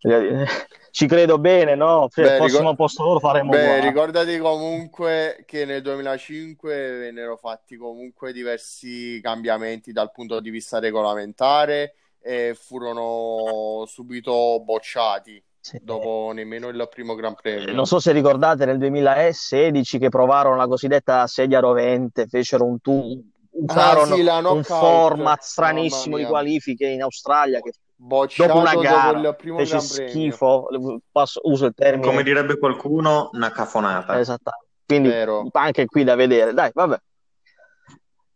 Voglio 0.00 0.20
dire, 0.20 0.46
ci 0.90 1.06
credo 1.06 1.38
bene, 1.38 1.74
no? 1.74 2.08
Se 2.10 2.22
Beh, 2.22 2.36
fossimo 2.36 2.58
ricor- 2.58 2.72
a 2.72 2.74
posto 2.76 3.02
loro 3.02 3.18
faremmo 3.20 3.50
beh, 3.50 3.62
uguale. 3.62 3.80
ricordati 3.80 4.38
comunque 4.38 5.42
che 5.46 5.64
nel 5.64 5.82
2005 5.82 6.98
vennero 6.98 7.36
fatti 7.36 7.76
comunque 7.76 8.32
diversi 8.32 9.20
cambiamenti 9.22 9.92
dal 9.92 10.10
punto 10.12 10.40
di 10.40 10.50
vista 10.50 10.78
regolamentare 10.78 11.94
e 12.22 12.54
furono 12.58 13.84
subito 13.86 14.60
bocciati 14.62 15.42
Sì. 15.60 15.78
dopo 15.82 16.30
nemmeno 16.34 16.68
il 16.68 16.88
primo 16.90 17.14
Gran 17.14 17.34
Premio. 17.34 17.72
Non 17.72 17.86
so 17.86 17.98
se 17.98 18.12
ricordate 18.12 18.64
nel 18.64 18.78
2016 18.78 19.98
che 19.98 20.08
provarono 20.08 20.56
la 20.56 20.66
cosiddetta 20.66 21.26
sedia 21.26 21.60
rovente, 21.60 22.26
fecero 22.26 22.64
un 22.64 22.80
tu- 22.80 23.22
Ah 23.52 23.62
usarono 23.62 24.14
sì, 24.14 24.22
la 24.22 24.38
un 24.38 24.62
format 24.62 25.40
stranissimo 25.42 26.16
di 26.16 26.24
qualifiche 26.24 26.86
in 26.86 27.02
Australia 27.02 27.60
che 27.60 27.72
dopo 28.02 28.16
bocciato 28.16 28.58
una 28.58 28.70
dopo 28.72 28.80
gara 28.80 29.18
il 29.28 29.36
primo 29.36 29.58
fece 29.58 29.80
schifo, 29.80 30.68
passo- 31.12 31.40
uso 31.44 31.66
il 31.66 31.74
Come 31.76 31.90
termine 31.90 32.22
direbbe 32.22 32.58
qualcuno, 32.58 33.28
una 33.32 33.50
cafonata. 33.50 34.18
esattamente. 34.18 34.68
Quindi 34.86 35.08
Vero. 35.08 35.46
anche 35.52 35.84
qui 35.86 36.02
da 36.04 36.14
vedere. 36.14 36.52
Dai, 36.54 36.70
vabbè. 36.72 36.98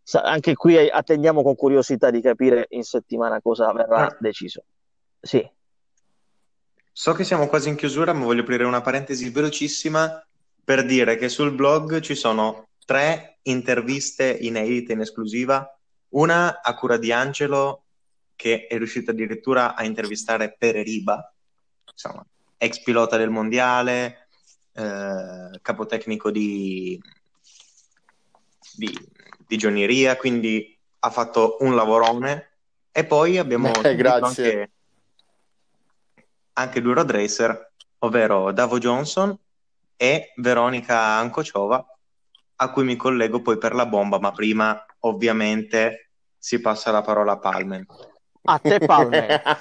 Sa- 0.03 0.21
Anche 0.23 0.55
qui 0.55 0.77
attendiamo 0.89 1.43
con 1.43 1.57
curiosità 1.57 2.11
di 2.11 2.21
capire 2.21 2.67
in 2.71 2.83
settimana 2.83 3.41
cosa 3.41 3.73
verrà 3.73 4.07
Ah, 4.07 4.17
deciso. 4.21 4.65
Sì, 5.21 5.43
So 6.97 7.13
che 7.13 7.25
siamo 7.25 7.49
quasi 7.49 7.71
in 7.71 7.75
chiusura, 7.77 8.13
ma 8.13 8.25
voglio 8.25 8.43
aprire 8.43 8.63
una 8.65 8.81
parentesi 8.83 9.29
velocissima 9.31 10.25
per 10.63 10.85
dire 10.85 11.17
che 11.17 11.29
sul 11.29 11.53
blog 11.53 11.99
ci 12.01 12.15
sono 12.15 12.69
tre 12.85 13.39
interviste 13.43 14.31
inedite 14.31 14.93
in 14.93 15.01
esclusiva, 15.01 15.67
una 16.11 16.61
a 16.63 16.75
cura 16.77 16.97
di 16.97 17.11
Angelo 17.11 17.84
che 18.37 18.67
è 18.67 18.77
riuscito 18.77 19.11
addirittura 19.11 19.75
a 19.75 19.85
intervistare 19.85 20.55
Pereriba, 20.57 21.33
insomma, 21.91 22.25
ex 22.57 22.83
pilota 22.83 23.17
del 23.17 23.31
mondiale, 23.31 24.29
eh, 24.73 25.59
capotecnico 25.63 26.31
di, 26.31 27.01
di, 28.77 29.09
di 29.47 29.57
gionieria, 29.57 30.17
quindi 30.17 30.77
ha 31.01 31.11
fatto 31.11 31.59
un 31.61 31.75
lavorone. 31.75 32.51
E 32.91 33.05
poi 33.05 33.39
abbiamo 33.39 33.71
grazie. 33.97 34.61
anche, 34.61 34.73
anche 36.55 36.81
due 36.81 36.95
road 36.95 37.11
racer, 37.11 37.73
ovvero 37.99 38.53
Davo 38.53 38.79
Johnson 38.79 39.37
e 39.97 40.33
Veronica 40.37 40.99
Ancociova, 41.17 41.85
a 42.57 42.71
cui 42.71 42.85
mi 42.85 42.97
collego 42.97 43.43
poi 43.43 43.59
per 43.59 43.75
la 43.75 43.87
bomba, 43.87 44.19
ma 44.19 44.31
prima 44.31 44.85
ovviamente 45.01 46.11
si 46.39 46.61
passa 46.61 46.91
la 46.91 47.03
parola 47.03 47.33
a 47.33 47.39
Palmen. 47.39 47.87
A 48.45 48.59
te 48.59 48.81
Palmer. 48.81 49.43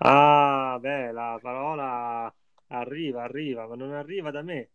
Ah, 0.00 0.78
beh, 0.80 1.10
la 1.10 1.40
parola 1.42 2.32
arriva, 2.68 3.24
arriva, 3.24 3.66
ma 3.66 3.74
non 3.74 3.94
arriva 3.94 4.30
da 4.30 4.42
me. 4.42 4.70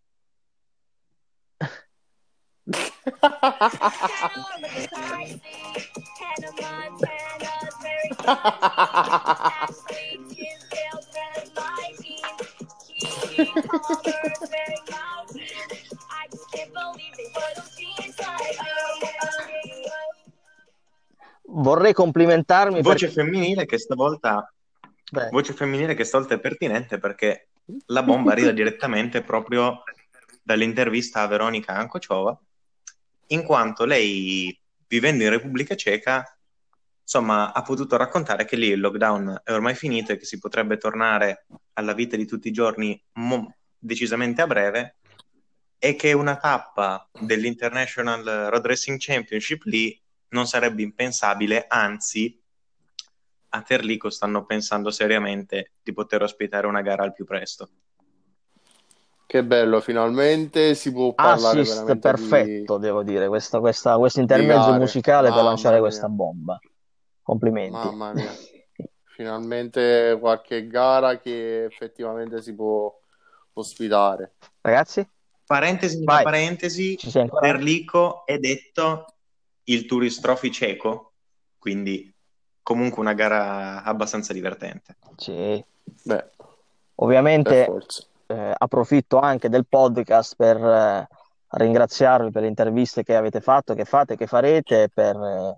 Vorrei 21.56 21.94
complimentarmi 21.94 22.82
Voce 22.82 23.06
perché 23.08 23.22
femminile 23.22 23.66
che 23.66 23.78
stavolta, 23.78 24.52
voce 25.30 25.54
femminile 25.54 25.94
che 25.94 26.04
stavolta 26.04 26.34
è 26.34 26.40
pertinente 26.40 26.98
perché 26.98 27.50
la 27.88 28.02
bomba 28.02 28.32
arriva 28.32 28.50
direttamente 28.52 29.22
proprio 29.22 29.84
dall'intervista 30.42 31.22
a 31.22 31.28
Veronica 31.28 31.76
Ancociova, 31.76 32.38
in 33.28 33.44
quanto 33.44 33.86
lei, 33.86 34.60
vivendo 34.88 35.24
in 35.24 35.30
Repubblica 35.30 35.76
Ceca, 35.76 36.38
insomma, 37.02 37.54
ha 37.54 37.62
potuto 37.62 37.98
raccontare 37.98 38.46
che 38.46 38.56
lì 38.56 38.70
il 38.70 38.80
lockdown 38.80 39.42
è 39.44 39.52
ormai 39.52 39.76
finito 39.76 40.12
e 40.12 40.18
che 40.18 40.26
si 40.26 40.40
potrebbe 40.40 40.78
tornare 40.78 41.46
alla 41.74 41.94
vita 41.94 42.16
di 42.16 42.26
tutti 42.26 42.48
i 42.48 42.52
giorni 42.52 43.00
mo- 43.14 43.56
decisamente 43.78 44.42
a 44.42 44.48
breve 44.48 44.96
e 45.78 45.96
che 45.96 46.14
una 46.14 46.38
tappa 46.38 47.08
dell'International 47.12 48.24
Road 48.50 48.66
Racing 48.66 48.98
Championship 49.00 49.64
lì 49.64 50.02
non 50.34 50.46
sarebbe 50.46 50.82
impensabile, 50.82 51.66
anzi 51.68 52.40
a 53.50 53.62
Terlico 53.62 54.10
stanno 54.10 54.46
pensando 54.46 54.92
seriamente 54.92 55.74
di 55.82 55.94
poter 55.94 56.24
ospitare 56.24 56.68
una 56.68 56.82
gara 56.82 57.04
al 57.04 57.14
più 57.14 57.24
presto. 57.24 57.70
Che 59.26 59.44
bello, 59.44 59.80
finalmente 59.80 60.76
si 60.76 60.92
può 60.92 61.14
parlare 61.14 61.62
assist 61.62 61.84
veramente 61.84 62.08
perfetto, 62.08 62.78
devo 62.78 63.04
dire, 63.04 63.28
questo 63.28 64.20
intermezzo 64.20 64.74
musicale 64.74 65.28
per 65.28 65.38
Mamma 65.38 65.50
lanciare 65.50 65.76
mia. 65.76 65.84
questa 65.84 66.08
bomba. 66.08 66.60
Complimenti. 67.22 67.72
Mamma 67.72 68.14
mia. 68.14 68.32
di 68.76 68.90
finalmente 69.16 70.18
qualche 70.20 70.68
gara 70.68 71.20
che 71.20 71.64
effettivamente 71.66 72.42
si 72.42 72.54
può 72.54 72.94
ospitare. 73.54 74.34
Ragazzi, 74.62 75.08
Parentesi 75.46 76.04
parentesi? 76.04 76.98
Terlico 77.42 78.26
è 78.26 78.38
detto 78.40 79.06
il 79.66 79.86
Tourist 79.86 80.22
Trophy 80.22 80.52
ceco, 80.52 81.14
quindi 81.58 82.14
comunque 82.62 83.02
una 83.02 83.14
gara 83.14 83.84
abbastanza 83.84 84.34
divertente. 84.34 84.98
Sì. 85.18 85.64
Beh, 86.04 86.30
Ovviamente 86.96 87.68
eh, 88.28 88.54
approfitto 88.56 89.20
anche 89.20 89.50
del 89.50 89.66
podcast 89.68 90.36
per 90.36 90.58
eh, 90.58 91.08
ringraziarvi 91.50 92.30
per 92.32 92.44
le 92.44 92.48
interviste 92.48 93.04
che 93.04 93.16
avete 93.16 93.42
fatto, 93.42 93.74
che 93.74 93.86
fate, 93.86 94.16
che 94.16 94.28
farete, 94.28 94.90
per, 94.94 95.16
eh, 95.16 95.56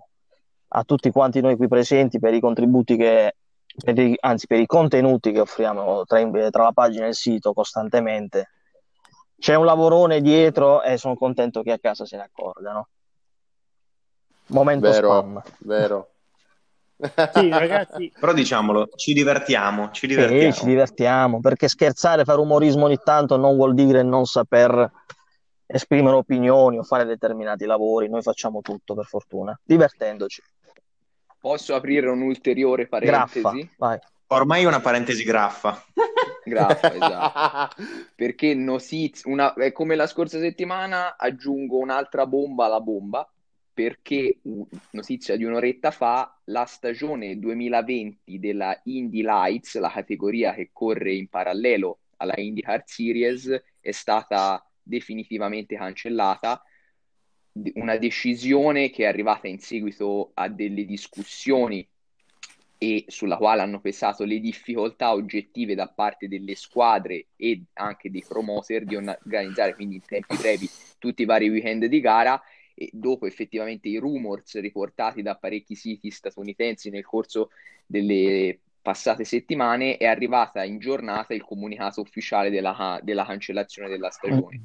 a 0.68 0.84
tutti 0.84 1.10
quanti 1.10 1.40
noi 1.40 1.56
qui 1.56 1.68
presenti 1.68 2.18
per 2.18 2.32
i 2.32 2.40
contributi 2.40 2.96
che, 2.96 3.36
per 3.84 3.98
i, 3.98 4.16
anzi 4.20 4.46
per 4.46 4.60
i 4.60 4.66
contenuti 4.66 5.30
che 5.32 5.40
offriamo 5.40 6.04
tra, 6.04 6.20
tra 6.50 6.62
la 6.62 6.72
pagina 6.72 7.04
e 7.04 7.08
il 7.08 7.14
sito 7.14 7.52
costantemente. 7.52 8.50
C'è 9.38 9.54
un 9.54 9.66
lavorone 9.66 10.22
dietro 10.22 10.82
e 10.82 10.96
sono 10.96 11.16
contento 11.16 11.62
che 11.62 11.72
a 11.72 11.78
casa 11.78 12.06
se 12.06 12.16
ne 12.16 12.22
accorgano. 12.22 12.88
Momento 14.48 14.88
vero, 14.88 15.08
spam. 15.08 15.42
vero. 15.58 16.10
Sì, 17.34 17.50
ragazzi, 17.50 18.10
Però 18.18 18.32
diciamolo, 18.32 18.88
ci 18.96 19.12
divertiamo, 19.12 19.90
ci 19.90 20.06
divertiamo. 20.06 20.52
Sì, 20.52 20.58
ci 20.60 20.64
divertiamo, 20.64 21.40
perché 21.40 21.68
scherzare, 21.68 22.24
fare 22.24 22.40
umorismo 22.40 22.86
ogni 22.86 22.98
tanto 23.04 23.36
non 23.36 23.54
vuol 23.56 23.74
dire 23.74 24.02
non 24.02 24.24
saper 24.24 24.90
esprimere 25.66 26.16
opinioni 26.16 26.78
o 26.78 26.82
fare 26.82 27.04
determinati 27.04 27.66
lavori. 27.66 28.08
Noi 28.08 28.22
facciamo 28.22 28.62
tutto, 28.62 28.94
per 28.94 29.04
fortuna, 29.04 29.58
divertendoci. 29.62 30.42
Posso 31.38 31.74
aprire 31.74 32.08
un'ulteriore 32.08 32.88
Graffa, 32.88 33.40
parentesi? 33.40 33.70
vai. 33.76 33.98
Ormai 34.28 34.62
è 34.62 34.66
una 34.66 34.80
parentesi 34.80 35.22
graffa. 35.22 35.84
Graffa, 36.44 36.94
esatto. 36.94 37.82
Perché 38.14 38.54
Nosiz, 38.54 39.22
una, 39.24 39.52
è 39.54 39.70
come 39.70 39.94
la 39.94 40.06
scorsa 40.06 40.38
settimana, 40.38 41.16
aggiungo 41.16 41.78
un'altra 41.78 42.26
bomba 42.26 42.64
alla 42.64 42.80
bomba, 42.80 43.28
perché 43.76 44.38
u- 44.44 44.66
notizia 44.92 45.36
di 45.36 45.44
un'oretta 45.44 45.90
fa, 45.90 46.40
la 46.44 46.64
stagione 46.64 47.38
2020 47.38 48.38
della 48.38 48.80
Indy 48.84 49.20
Lights, 49.20 49.76
la 49.76 49.90
categoria 49.90 50.54
che 50.54 50.70
corre 50.72 51.12
in 51.12 51.28
parallelo 51.28 51.98
alla 52.16 52.32
IndyCar 52.38 52.84
Series, 52.86 53.62
è 53.78 53.90
stata 53.90 54.66
definitivamente 54.82 55.76
cancellata. 55.76 56.64
Una 57.74 57.98
decisione 57.98 58.88
che 58.88 59.02
è 59.02 59.08
arrivata 59.08 59.46
in 59.46 59.58
seguito 59.58 60.30
a 60.32 60.48
delle 60.48 60.86
discussioni 60.86 61.86
e 62.78 63.04
sulla 63.08 63.36
quale 63.36 63.60
hanno 63.60 63.80
pesato 63.80 64.24
le 64.24 64.40
difficoltà 64.40 65.12
oggettive 65.12 65.74
da 65.74 65.88
parte 65.88 66.28
delle 66.28 66.54
squadre 66.54 67.26
e 67.36 67.64
anche 67.74 68.10
dei 68.10 68.24
promoter 68.26 68.86
di 68.86 68.96
organizzare 68.96 69.74
quindi 69.74 69.96
in 69.96 70.04
tempi 70.06 70.36
brevi 70.36 70.68
tutti 70.98 71.22
i 71.22 71.26
vari 71.26 71.48
weekend 71.50 71.84
di 71.86 72.00
gara 72.00 72.40
e 72.78 72.90
dopo 72.92 73.26
effettivamente 73.26 73.88
i 73.88 73.96
rumors 73.96 74.60
riportati 74.60 75.22
da 75.22 75.34
parecchi 75.34 75.74
siti 75.74 76.10
statunitensi 76.10 76.90
nel 76.90 77.06
corso 77.06 77.48
delle 77.86 78.58
passate 78.82 79.24
settimane 79.24 79.96
è 79.96 80.04
arrivata 80.04 80.62
in 80.62 80.78
giornata 80.78 81.32
il 81.32 81.42
comunicato 81.42 82.02
ufficiale 82.02 82.50
della, 82.50 83.00
della 83.02 83.24
cancellazione 83.24 83.88
della 83.88 84.10
stagione. 84.10 84.60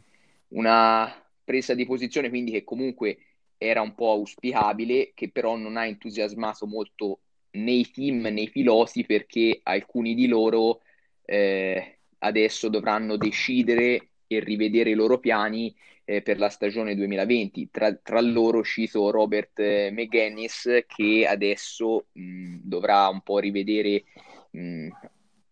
Una 0.50 1.10
presa 1.44 1.74
di 1.74 1.86
posizione 1.86 2.30
quindi 2.30 2.52
che 2.52 2.66
comunque 2.66 3.18
era 3.58 3.82
un 3.82 3.96
po' 3.96 4.12
auspicabile, 4.12 5.12
che 5.16 5.32
però 5.32 5.56
non 5.56 5.78
ha 5.78 5.86
entusiasmato 5.86 6.68
molto 6.68 7.20
né 7.52 7.72
i 7.72 7.90
team 7.90 8.22
né 8.22 8.42
i 8.42 8.50
piloti 8.50 9.06
perché 9.06 9.62
alcuni 9.64 10.14
di 10.14 10.28
loro 10.28 10.82
eh, 11.24 12.00
adesso 12.20 12.70
dovranno 12.70 13.16
decidere 13.16 14.11
e 14.36 14.40
rivedere 14.40 14.92
i 14.92 14.96
loro 14.96 15.20
piani 15.20 15.74
eh, 16.06 16.22
per 16.22 16.40
la 16.40 16.50
stagione 16.50 16.96
2020. 16.96 17.70
Tra, 17.72 17.94
tra 17.94 18.22
loro 18.22 18.64
cito 18.64 19.10
Robert 19.12 19.60
eh, 19.60 19.92
McGuinness 19.92 20.86
che 20.88 21.26
adesso 21.28 22.08
mh, 22.12 22.58
dovrà 22.64 23.08
un 23.08 23.22
po' 23.22 23.40
rivedere 23.40 24.04
mh, 24.52 24.88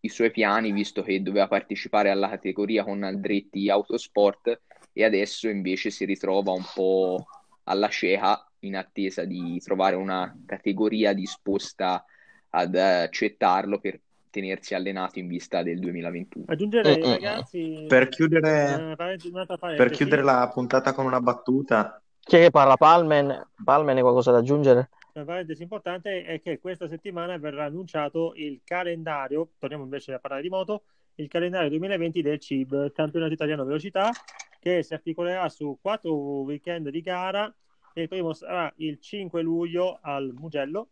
i 0.01 0.09
suoi 0.09 0.31
piani 0.31 0.71
visto 0.71 1.01
che 1.03 1.21
doveva 1.21 1.47
partecipare 1.47 2.09
alla 2.09 2.29
categoria 2.29 2.83
con 2.83 3.03
Andretti 3.03 3.69
Autosport 3.69 4.61
e 4.93 5.03
adesso 5.03 5.49
invece 5.49 5.89
si 5.89 6.05
ritrova 6.05 6.51
un 6.51 6.65
po' 6.73 7.25
alla 7.63 7.89
cieca 7.89 8.43
in 8.59 8.75
attesa 8.75 9.23
di 9.25 9.59
trovare 9.63 9.95
una 9.95 10.35
categoria 10.45 11.13
disposta 11.13 12.03
ad 12.51 12.75
accettarlo 12.75 13.79
per 13.79 13.99
tenersi 14.29 14.75
allenato 14.75 15.19
in 15.19 15.27
vista 15.27 15.63
del 15.63 15.79
2021. 15.79 16.45
aggiungerei, 16.47 16.97
Mm-mm. 16.97 17.11
ragazzi, 17.11 17.85
Per 17.87 18.09
chiudere, 18.09 18.95
un'altra 19.31 19.57
per 19.57 19.89
chiudere 19.89 20.21
la 20.21 20.49
puntata 20.53 20.93
con 20.93 21.05
una 21.05 21.19
battuta, 21.19 22.01
Chi 22.19 22.37
è 22.37 22.39
che 22.43 22.51
parla? 22.51 22.75
Palmen? 22.77 23.47
Palmen 23.63 23.95
hai 23.95 24.01
qualcosa 24.01 24.31
da 24.31 24.37
aggiungere? 24.37 24.89
Una 25.13 25.25
parentesi 25.25 25.63
importante 25.63 26.23
è 26.23 26.39
che 26.39 26.59
questa 26.59 26.87
settimana 26.87 27.37
verrà 27.37 27.65
annunciato 27.65 28.33
il 28.35 28.61
calendario, 28.63 29.49
torniamo 29.57 29.83
invece 29.83 30.13
a 30.13 30.19
parlare 30.19 30.43
di 30.43 30.49
moto, 30.49 30.83
il 31.15 31.27
calendario 31.27 31.69
2020 31.69 32.21
del 32.21 32.39
CIB, 32.39 32.91
Campionato 32.91 33.33
Italiano 33.33 33.65
Velocità, 33.65 34.11
che 34.59 34.83
si 34.83 34.93
articolerà 34.93 35.49
su 35.49 35.77
quattro 35.81 36.13
weekend 36.13 36.89
di 36.89 37.01
gara. 37.01 37.53
Il 37.93 38.07
primo 38.07 38.33
sarà 38.33 38.71
il 38.77 38.99
5 38.99 39.41
luglio 39.41 39.99
al 40.01 40.31
Mugello 40.37 40.89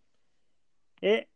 e, 0.99 1.27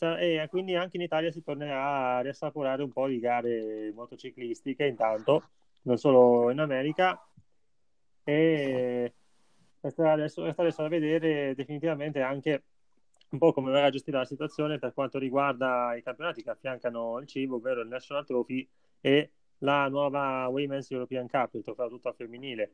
e 0.00 0.46
quindi 0.48 0.74
anche 0.74 0.96
in 0.96 1.02
Italia 1.02 1.30
si 1.30 1.42
tornerà 1.42 2.16
a 2.16 2.20
riassaporare 2.20 2.82
un 2.82 2.90
po' 2.92 3.06
di 3.06 3.20
gare 3.20 3.92
motociclistiche 3.94 4.86
intanto, 4.86 5.50
non 5.82 5.96
solo 5.98 6.50
in 6.50 6.58
America. 6.58 7.24
E 8.24 9.12
resta 9.80 10.12
adesso, 10.12 10.44
resta 10.44 10.62
adesso 10.62 10.82
da 10.82 10.88
vedere 10.88 11.54
definitivamente 11.54 12.20
anche 12.20 12.62
un 13.30 13.38
po' 13.38 13.52
come 13.52 13.70
verrà 13.70 13.90
gestita 13.90 14.18
la 14.18 14.24
situazione 14.24 14.78
per 14.78 14.92
quanto 14.92 15.18
riguarda 15.18 15.94
i 15.96 16.02
campionati 16.02 16.42
che 16.42 16.50
affiancano 16.50 17.18
il 17.18 17.26
CIV, 17.26 17.54
ovvero 17.54 17.80
il 17.80 17.88
National 17.88 18.26
Trophy 18.26 18.68
e 19.00 19.30
la 19.58 19.88
nuova 19.88 20.46
Women's 20.48 20.90
European 20.90 21.28
Cup, 21.28 21.54
il 21.54 21.62
trofeo 21.62 21.88
tutto 21.88 22.12
femminile. 22.12 22.70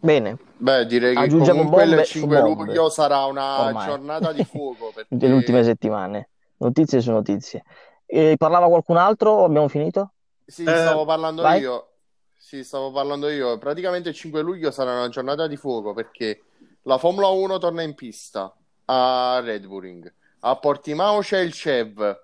Bene, 0.00 0.38
Beh, 0.58 0.86
direi 0.86 1.14
che 1.14 1.20
Aggiungiamo 1.20 1.58
comunque 1.64 1.82
il 1.84 2.04
su 2.06 2.18
5 2.18 2.40
bombe. 2.40 2.64
luglio 2.66 2.88
sarà 2.88 3.24
una 3.24 3.62
Ormai. 3.66 3.86
giornata 3.86 4.32
di 4.32 4.44
fuoco 4.44 4.92
delle 5.08 5.34
ultime 5.34 5.58
perché 5.58 5.64
settimane. 5.64 6.28
Notizie 6.58 7.00
su 7.00 7.10
notizie. 7.10 7.64
E 8.06 8.34
parlava 8.38 8.68
qualcun 8.68 8.96
altro? 8.96 9.44
Abbiamo 9.44 9.68
finito? 9.68 10.12
sì, 10.46 10.62
Eh, 10.62 10.66
stavo 10.76 11.04
parlando 11.04 11.42
vai. 11.42 11.60
io. 11.60 11.88
Sì, 12.36 12.62
stavo 12.64 12.90
parlando 12.92 13.28
io. 13.28 13.58
Praticamente 13.58 14.08
il 14.10 14.14
5 14.14 14.40
luglio 14.40 14.70
sarà 14.70 14.92
una 14.92 15.08
giornata 15.08 15.46
di 15.46 15.56
fuoco 15.56 15.92
perché 15.92 16.42
la 16.82 16.96
Formula 16.96 17.26
1 17.28 17.58
torna 17.58 17.82
in 17.82 17.94
pista 17.94 18.54
a 18.86 19.40
Red 19.44 19.66
Bull. 19.66 20.10
A 20.40 20.56
Portimao 20.56 21.18
c'è 21.20 21.40
il 21.40 21.52
CEV, 21.52 22.18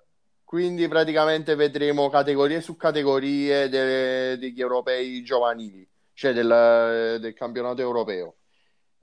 quindi 0.45 0.87
praticamente 0.87 1.55
vedremo 1.55 2.09
categorie 2.09 2.61
su 2.61 2.75
categorie 2.77 3.67
de- 3.69 4.37
degli 4.37 4.59
europei 4.61 5.21
giovanili, 5.21 5.87
cioè 6.15 6.33
del, 6.33 7.19
del 7.19 7.33
campionato 7.33 7.81
europeo. 7.81 8.37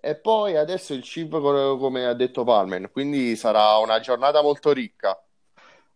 E 0.00 0.16
poi 0.16 0.56
adesso 0.56 0.94
il 0.94 1.08
co- 1.30 1.78
come 1.78 2.06
ha 2.06 2.14
detto 2.14 2.42
Palmen, 2.42 2.90
quindi 2.90 3.36
sarà 3.36 3.76
una 3.76 4.00
giornata 4.00 4.42
molto 4.42 4.72
ricca. 4.72 5.16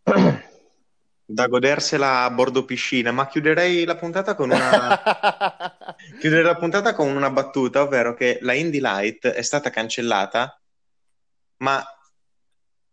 da 1.29 1.47
godersela 1.49 2.23
a 2.23 2.31
bordo 2.31 2.65
piscina, 2.65 3.11
ma 3.11 3.27
chiuderei 3.27 3.85
la 3.85 3.97
puntata 3.97 4.37
con 4.37 4.51
una, 4.51 5.03
chiuderei 6.21 6.45
la 6.45 6.55
puntata 6.55 6.95
con 6.95 7.09
una 7.09 7.31
battuta, 7.31 7.83
ovvero 7.83 8.15
che 8.15 8.39
la 8.43 8.53
Indy 8.53 8.79
Light 8.79 9.27
è 9.27 9.43
stata 9.43 9.71
cancellata, 9.71 10.61
ma 11.59 11.85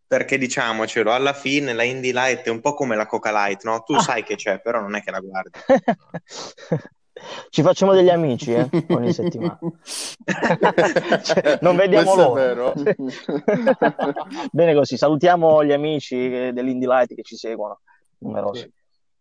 perché 0.08 0.40
diciamocelo, 0.40 1.12
alla 1.12 1.34
fine 1.34 1.74
la 1.74 1.84
Indy 1.84 2.12
Light 2.12 2.46
è 2.46 2.50
un 2.50 2.62
po' 2.62 2.74
come 2.74 2.96
la 2.96 3.06
Coca 3.06 3.32
Light, 3.32 3.64
no? 3.66 3.84
Tu 3.84 3.98
sai 4.02 4.24
che 4.24 4.36
c'è, 4.36 4.62
però 4.62 4.80
non 4.80 4.96
è 4.96 5.04
che 5.04 5.12
la 5.12 5.20
guardi. 5.20 5.60
Ci 7.50 7.62
facciamo 7.62 7.94
degli 7.94 8.10
amici 8.10 8.54
eh, 8.54 8.68
ogni 8.90 9.14
settimana. 9.14 9.60
Cioè, 11.24 11.60
non 11.62 11.76
vediamo 11.76 12.14
Questo 12.14 12.34
l'ora. 12.36 12.74
è 12.74 12.96
Bene 14.52 14.74
così, 14.74 14.98
salutiamo 14.98 15.64
gli 15.64 15.72
amici 15.72 16.48
eh, 16.48 16.52
dell'Indy 16.54 16.86
Light 16.86 17.14
che 17.14 17.22
ci 17.24 17.36
seguono, 17.36 17.82
numerosi. 18.20 18.72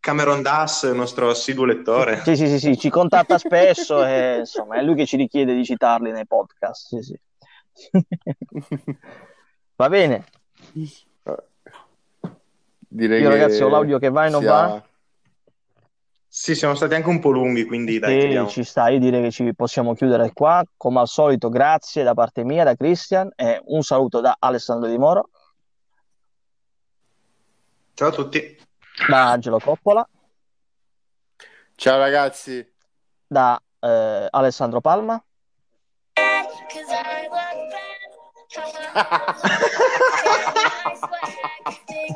Cameron 0.01 0.43
Das, 0.43 0.83
il 0.83 0.97
nostro 0.97 1.31
assiduo 1.31 1.65
lettore. 1.65 2.23
Sì, 2.25 2.35
sì, 2.35 2.49
sì, 2.49 2.59
sì, 2.59 2.79
ci 2.79 2.91
contatta 2.91 3.39
spesso 3.39 4.05
e 4.05 4.39
insomma 4.41 4.77
è 4.77 4.83
lui 4.83 4.97
che 4.97 5.07
ci 5.07 5.17
richiede 5.17 5.55
di 5.55 5.65
citarli 5.65 6.11
nei 6.11 6.27
podcast. 6.27 6.89
Sì, 6.89 7.03
sì. 7.03 7.21
Va 9.77 9.89
bene, 9.89 10.25
Direi 12.89 13.23
io 13.23 13.29
ragazzi 13.29 13.63
ho 13.63 13.69
l'audio 13.69 13.99
che 13.99 14.11
va 14.11 14.27
e 14.27 14.31
non 14.31 14.41
sia- 14.43 14.51
va. 14.51 14.83
Sì, 16.35 16.55
siamo 16.55 16.75
stati 16.75 16.95
anche 16.95 17.11
un 17.11 17.19
po' 17.21 17.29
lunghi, 17.31 17.67
quindi 17.67 17.99
dai, 17.99 18.19
chiudiamo. 18.21 18.49
ci 18.49 18.65
sta, 18.65 18.89
io 18.89 18.99
direi 18.99 19.21
che 19.21 19.31
ci 19.31 19.55
possiamo 19.55 19.93
chiudere 19.95 20.33
qua. 20.33 20.65
Come 20.79 21.01
al 21.01 21.07
solito, 21.07 21.51
grazie 21.51 22.03
da 22.05 22.15
parte 22.15 22.43
mia, 22.43 22.65
da 22.65 22.75
Christian, 22.75 23.31
e 23.37 23.61
un 23.67 23.83
saluto 23.83 24.21
da 24.23 24.37
Alessandro 24.39 24.89
Di 24.89 24.97
Moro, 24.97 25.29
Ciao 27.93 28.09
a 28.09 28.13
tutti. 28.13 28.59
da 29.11 29.31
Angelo 29.31 29.59
Coppola, 29.59 30.09
Ciao 31.77 31.99
ragazzi. 31.99 32.67
da 33.27 33.61
eh, 33.81 34.27
Alessandro 34.31 34.81
Palma. 34.81 35.23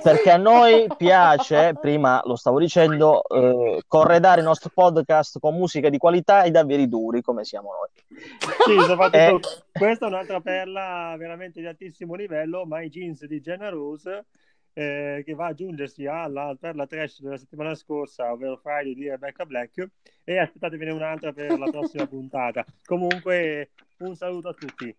Perché 0.03 0.30
a 0.30 0.36
noi 0.36 0.86
piace, 0.97 1.74
prima 1.80 2.20
lo 2.24 2.36
stavo 2.36 2.59
dicendo, 2.59 3.22
eh, 3.28 3.82
corredare 3.86 4.40
il 4.40 4.47
nostro 4.47 4.70
podcast 4.72 5.38
con 5.38 5.57
musica 5.57 5.88
di 5.88 5.99
qualità 5.99 6.42
e 6.42 6.51
davvero 6.51 6.86
duri 6.86 7.22
come 7.22 7.44
siamo 7.44 7.70
noi. 7.72 8.20
Sì, 8.64 8.92
Eh. 9.12 9.38
questa 9.72 10.07
è 10.07 10.09
un'altra 10.09 10.40
perla 10.40 11.14
veramente 11.18 11.61
di 11.61 11.66
altissimo 11.66 12.14
livello, 12.14 12.64
My 12.66 12.88
Jeans 12.88 13.24
di 13.26 13.40
Jenna 13.40 13.68
Rose, 13.68 14.26
eh, 14.72 15.22
che 15.24 15.34
va 15.34 15.47
ad 15.47 15.53
aggiungersi 15.53 16.07
alla 16.07 16.55
perla 16.59 16.86
trash 16.86 17.20
della 17.20 17.38
settimana 17.38 17.74
scorsa, 17.74 18.30
ovvero 18.30 18.57
Friday 18.57 18.94
di 18.94 19.09
Rebecca 19.09 19.44
Black, 19.47 19.86
e 20.22 20.38
aspettatevene 20.38 20.92
un'altra 20.92 21.32
per 21.32 21.59
la 21.59 21.70
prossima 21.70 22.07
puntata. 22.09 22.64
Comunque, 22.84 23.70
un 23.99 24.14
saluto 24.14 24.49
a 24.49 24.53
tutti. 24.53 24.94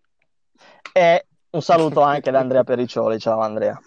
E 0.92 1.26
un 1.50 1.62
saluto 1.62 2.00
anche 2.00 2.30
da 2.30 2.40
Andrea 2.40 2.64
Periccioli. 2.64 3.18
Ciao 3.18 3.40
Andrea. 3.40 3.80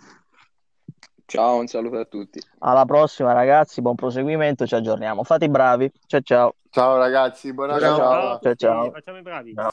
Ciao, 1.32 1.60
un 1.60 1.68
saluto 1.68 1.98
a 1.98 2.04
tutti. 2.04 2.42
Alla 2.60 2.84
prossima 2.84 3.32
ragazzi, 3.32 3.82
buon 3.82 3.96
proseguimento, 3.96 4.68
ci 4.68 4.76
aggiorniamo. 4.76 5.24
Fate 5.24 5.46
i 5.46 5.50
bravi. 5.50 5.90
Ciao 6.06 6.20
ciao. 6.20 6.56
Ciao 6.70 6.98
ragazzi, 6.98 7.54
buona 7.54 7.80
Ciao. 7.80 7.96
Ciao 7.96 8.40
Ciao, 8.42 8.56
ciao. 8.56 8.92
facciamo 8.92 9.18
i 9.20 9.22
bravi. 9.22 9.54
Ciao. 9.54 9.72